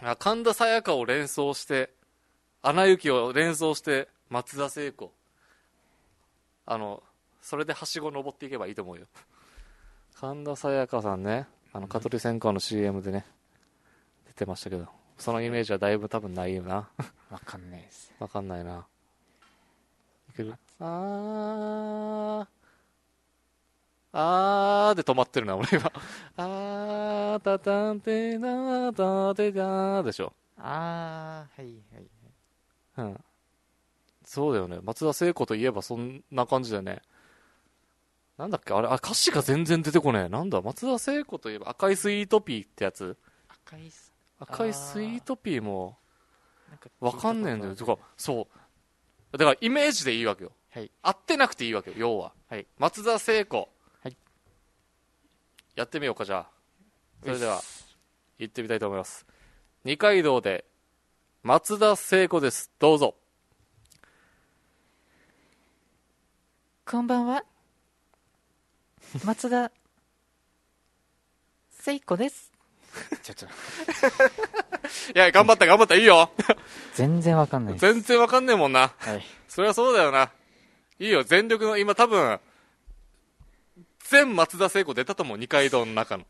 [0.01, 1.93] あ神田沙也加を連想して、
[2.61, 5.11] アナ雪を連想して、松田聖子。
[6.69, 7.01] あの
[7.41, 9.05] それではしご登っていけばいいと思うよ
[10.19, 13.25] 神田沙也加さんねあの蚊取り線香の CM でね
[14.27, 14.85] 出てましたけど
[15.17, 16.89] そのイメージはだいぶ多分ないよな。
[17.29, 18.13] わかんないです。
[18.19, 18.85] わかんないな。
[20.29, 20.55] いける？
[20.79, 22.47] あー。
[24.13, 24.95] あー。
[24.95, 25.91] で止まってるな俺今。
[26.37, 30.33] あーたたんてなたてなでしょ。
[30.57, 32.07] ああはいはい
[32.97, 33.23] うん。
[34.23, 34.79] そうだよね。
[34.81, 37.01] 松田聖子といえばそんな感じだよね。
[38.37, 38.73] なんだっけ？
[38.73, 40.29] あれあ歌詞が全然出てこねえ。
[40.29, 40.61] なんだ？
[40.61, 43.17] 松田聖子といえば赤いスイートピーってやつ。
[43.65, 44.06] 赤いっす
[44.39, 45.97] 赤いスイートピーも
[46.99, 47.71] わかんねえんだよ。
[47.73, 48.47] 聞いたこてか、そ
[49.33, 49.37] う。
[49.37, 50.51] だからイメージでいいわけよ。
[50.69, 52.33] はい合ってなくていいわけよ、要は。
[52.49, 53.69] はい松田聖子。
[54.03, 54.17] はい
[55.75, 56.49] やってみようか、じゃあ。
[57.23, 57.61] それでは、
[58.37, 59.25] 行ってみたいと思います。
[59.83, 60.65] 二階堂で、
[61.43, 62.71] 松田聖子です。
[62.79, 63.15] どうぞ。
[66.89, 67.43] こんばんは
[69.25, 69.71] 松田
[71.69, 72.46] 聖子です
[73.23, 73.47] ちょちょ
[75.13, 76.31] いや、頑張った、頑張った、いいよ。
[76.93, 78.93] 全然わかんない全然わかんねえもんな。
[78.97, 80.31] はいそりゃそうだよな。
[80.99, 82.39] いいよ、全力の、今多分、
[84.09, 86.25] 全松田聖子出たと思う、二階堂の中の。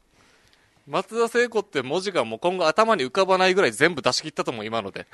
[0.87, 5.05] 松田聖子って文字がもう今後頭に浮かばないぐらい全部出し切ったと思う、今ので。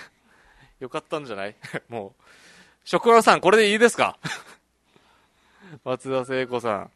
[0.80, 1.56] よかったんじゃない？
[1.90, 2.24] もう。
[2.86, 4.18] 職人さん、これでいいですか？
[5.84, 6.92] 松田聖子さん。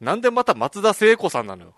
[0.00, 1.74] なんでまた松田聖子さんなのよ。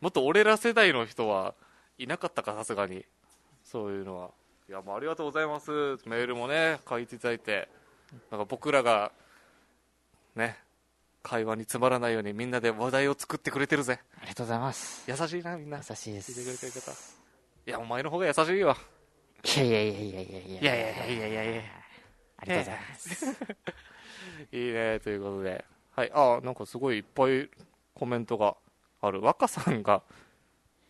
[0.00, 1.54] もっと俺ら世代の人は
[1.98, 3.04] いなかったか、さすがに。
[3.62, 4.30] そういうのは。
[4.68, 5.70] いや、もうありがとうございます。
[6.06, 7.68] メールもね、書いていただいて。
[8.30, 9.12] なんか僕らが、
[10.34, 10.56] ね、
[11.22, 14.00] 会話につまらないようにみんなで話題を作ってくれてるぜ。
[14.18, 15.78] ありがとうございます優しいな、みんな。
[15.78, 16.92] 優しいで聞いてくれてるす方。
[17.66, 18.76] いや、お前の方が優しいわ。
[19.44, 21.62] いやいやいやいやいやいやいやいやいやいやいや
[22.36, 23.26] ありがとうございます
[24.52, 25.64] いいね、ということで。
[25.96, 27.50] はい、あ、なんかすごいいっぱい
[27.94, 28.56] コメントが
[29.00, 29.20] ある。
[29.20, 30.02] 若さんが、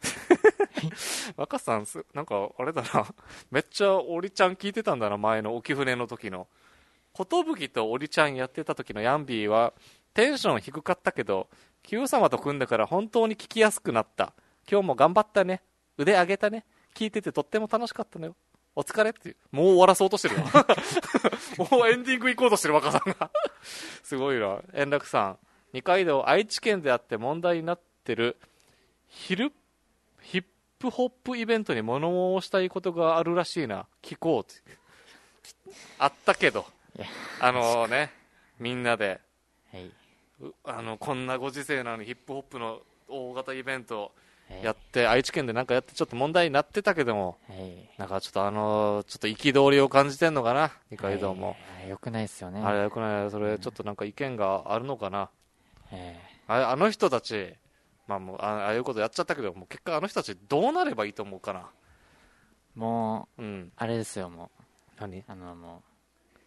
[1.37, 3.07] 若さんす、なんかあれだな、
[3.51, 6.49] めっちゃおりちゃん聞いてたんだな、前の沖船の時の。
[7.15, 9.73] 寿とおりちゃんやってた時のヤンビーは、
[10.15, 11.49] テンション低かったけど、
[11.83, 14.33] Q 様と組んだから本当に聞きやすくなった。
[14.71, 15.63] 今日も頑張ったね。
[15.99, 16.65] 腕上げたね。
[16.95, 18.37] 聞いててとっても楽しかったのよ。
[18.77, 19.37] お疲れっていう。
[19.51, 20.67] もう終わらそうとしてるわ。
[21.71, 23.31] もうエンディング行こうとしてる若さんが。
[24.03, 24.61] すごいな。
[24.75, 25.39] 円楽さん。
[25.73, 28.37] 二階堂、愛知県であって問題になってる、
[29.09, 29.53] ヒル、
[30.23, 30.45] ヒッ
[30.79, 33.87] プホップイベントに物申したいことがあるらしいな。
[34.03, 35.75] 聞こうって。
[35.99, 36.67] あったけど。
[37.41, 38.11] あのね、
[38.59, 39.21] みんなで、
[39.73, 39.87] はい、
[40.41, 44.13] うあの、こんなご時世なのにヒップホップの大型イベント
[44.51, 51.51] はい、やって、愛知県でなんかやってちょっと問題になってたけども、はいなんかちょっとあのちょっと憤りを感じてんのかな、二階堂も。
[51.51, 55.31] はいよくないですよねあれよくない、それちょっとなんか意見があるのかな。
[55.93, 57.55] えああの人たち、
[58.11, 61.61] まあもうあああいうことやっちゃったけど、もう結果あの人たちどうなればいいと思うかな。
[61.61, 61.65] ー
[62.75, 63.73] もううん。
[63.77, 64.51] あれですよも
[64.99, 65.21] 何？
[65.21, 65.83] うあのも
[66.35, 66.39] う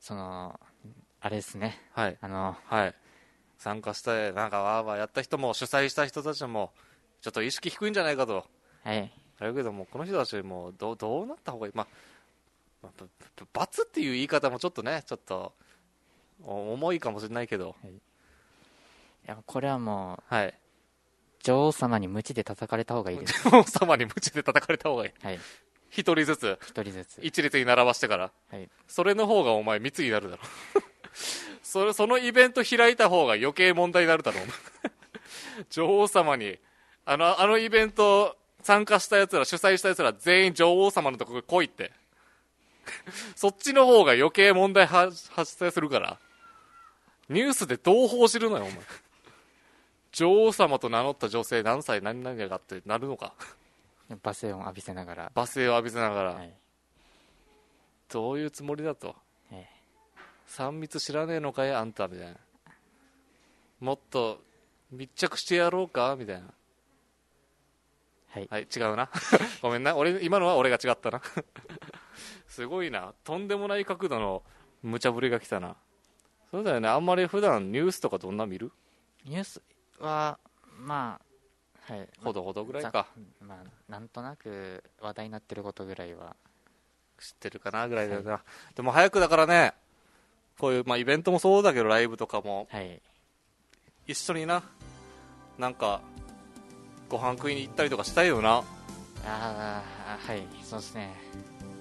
[0.00, 0.58] その
[1.20, 2.18] あれですねはい。
[2.20, 2.94] あのはい。
[3.58, 6.72] 参加して、なんかわーわーやった人も、主催した人たちも、
[7.20, 8.46] ちょっと意識低いんじゃないかと。
[8.82, 11.72] はいだけども、この人たちもどう、どうなった方がいい？
[11.74, 11.86] まあ、
[12.82, 13.04] まあ、
[13.52, 15.52] 罰っていう言い方もちょっとね、ちょっと、
[16.42, 17.88] お重いかもしれないけど、い
[19.26, 20.54] やこれはもうはい。
[21.42, 25.26] 女王様に鞭で叩かれた方がいいです女王様に鞭で叩かれた方がいい。
[25.26, 25.38] はい
[25.90, 28.30] 一人ずつ、一人ずつ一列に並ばしてから。
[28.50, 30.42] はいそれの方がお前密になるだろ。
[31.62, 34.44] それ、そのイベント開いた方が余計問題になるだろう。
[35.70, 36.58] 女王様に、
[37.04, 41.92] あの、あのイベント参加した奴ら、主催した奴ら全員女王様のところ来いって。
[43.34, 46.18] そっちの方が余計問題発発生するから。
[47.28, 48.78] ニュースでどう報じるのよ、お前。
[50.12, 53.34] 女王様と名乗った女性何歳何々がってなるのか。
[54.22, 55.32] 罵声を浴びせながら。
[55.34, 56.30] 罵声を浴びせながら。
[56.32, 56.52] はい。
[58.12, 59.14] どういうつもりだと。
[59.52, 59.66] え
[60.48, 62.36] 3密知らねえのかいあんたみたいな。
[63.80, 64.42] もっと
[64.90, 66.48] 密着してやろうかみたいな。
[68.30, 68.48] はい。
[68.50, 69.08] はい違うな。
[69.62, 69.96] ごめんな。
[69.96, 71.22] 俺今のは俺が違ったな。
[72.48, 73.14] すごいな。
[73.22, 74.42] とんでもない角度の
[74.82, 75.76] 無茶ぶりが来たな。
[76.50, 76.88] そうだよね。
[76.88, 78.72] あんまり普段ニュースとかどんな見る？
[79.24, 79.62] ニュース
[80.00, 80.38] は
[80.78, 81.20] ま
[81.88, 82.08] あはい。
[82.22, 82.90] ほどほどぐらいか。
[82.92, 83.06] ざ
[83.46, 86.36] まあなんとなく話題になってることぐらいは
[87.18, 88.42] 知ってるかなぐらいだよな、
[88.74, 89.74] でも早くだからね
[90.58, 92.68] こういう、まあ、イベントもそうだけどライブとかも。
[92.70, 93.00] はい。
[94.06, 94.62] 一緒にな。
[95.58, 96.00] なんか
[97.08, 98.62] ご飯食いに行ったりとかしたいよな。
[99.26, 100.42] ああはい。
[100.62, 101.14] そうですね。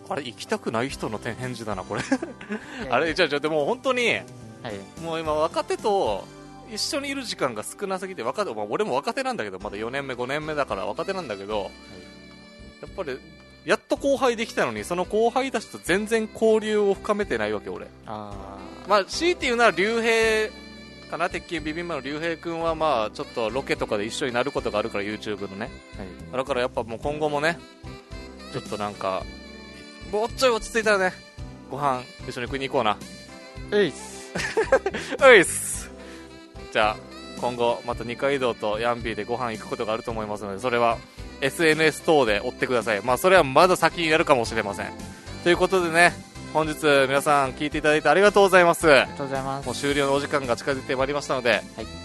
[0.10, 2.02] あれ行きたくない人の点返事だなこれ。
[2.02, 2.04] い
[2.86, 2.96] や。
[2.96, 5.02] あれじゃあじゃあでも本当にはい。
[5.02, 6.26] もう今若手と
[6.72, 11.72] 一緒にいる時間が少なすぎて若手、まあ、俺も若手なんだけどまだ4年目5年目だから若手なんだけど
[12.82, 13.20] やっぱり
[13.66, 17.88] やっと後輩できたのにその後輩たちと全然交流を深めてないわけ俺。
[18.06, 18.58] あ
[18.88, 20.50] まあ強いて言うなら竜兵
[21.12, 25.70] かな鉄拳ビビンバの竜兵君はまあちょっとロケとかで一緒になることがあるから YouTube のね。
[25.98, 26.38] あはい。
[26.38, 27.60] だからやっぱもう今後もね
[28.54, 29.24] ちょっとなんか
[30.12, 31.14] もうちょい落ち着いたらね
[31.70, 32.98] ご飯一緒に食いに行こうな。
[33.72, 34.34] ういっす。
[35.22, 35.69] ういっす
[36.72, 36.98] じゃあ
[37.40, 40.98] 今後また二階堂とヤンビーでご飯行くことがあると思いますのでそれは
[41.42, 43.02] SNS 等で追ってください。
[43.02, 44.92] まあそれはまだ先になるかもしれません。
[45.44, 46.12] ということでね
[46.54, 46.76] 本日
[47.08, 48.92] 皆さん聞いていただいてありがとうございます。
[48.92, 49.66] ありがとうございます。
[49.66, 51.62] もう終了のお時間が近づいてまいりましたので、はい。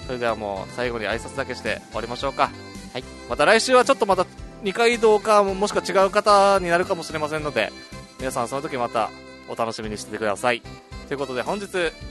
[0.06, 2.50] それではもう最後に挨拶だけして終わりましょうか。
[2.92, 3.04] はい。
[3.28, 4.26] また来週はちょっとまた
[4.62, 7.72] 二階堂かもしくは違う方になるかもしれませんので
[8.18, 9.10] 皆さんその時また
[9.48, 10.62] お楽しみにしててください。
[11.08, 11.66] ということで本日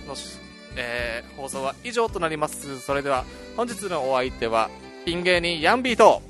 [0.08, 0.38] のし、
[0.76, 2.80] えー放送は以上となります。
[2.80, 3.26] それでは
[3.58, 4.70] 本日のお相手は
[5.06, 6.22] ピン芸人ヤンビーと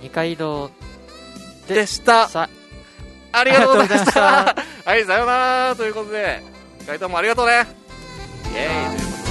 [0.00, 0.70] 二階堂
[1.68, 2.28] でした。
[2.28, 2.48] さ
[3.32, 4.56] ありがとうございました。
[4.84, 5.76] はいさようなら。
[5.76, 6.42] ということで
[6.80, 7.66] 二階堂もありがとうね。
[8.52, 9.21] イエーイ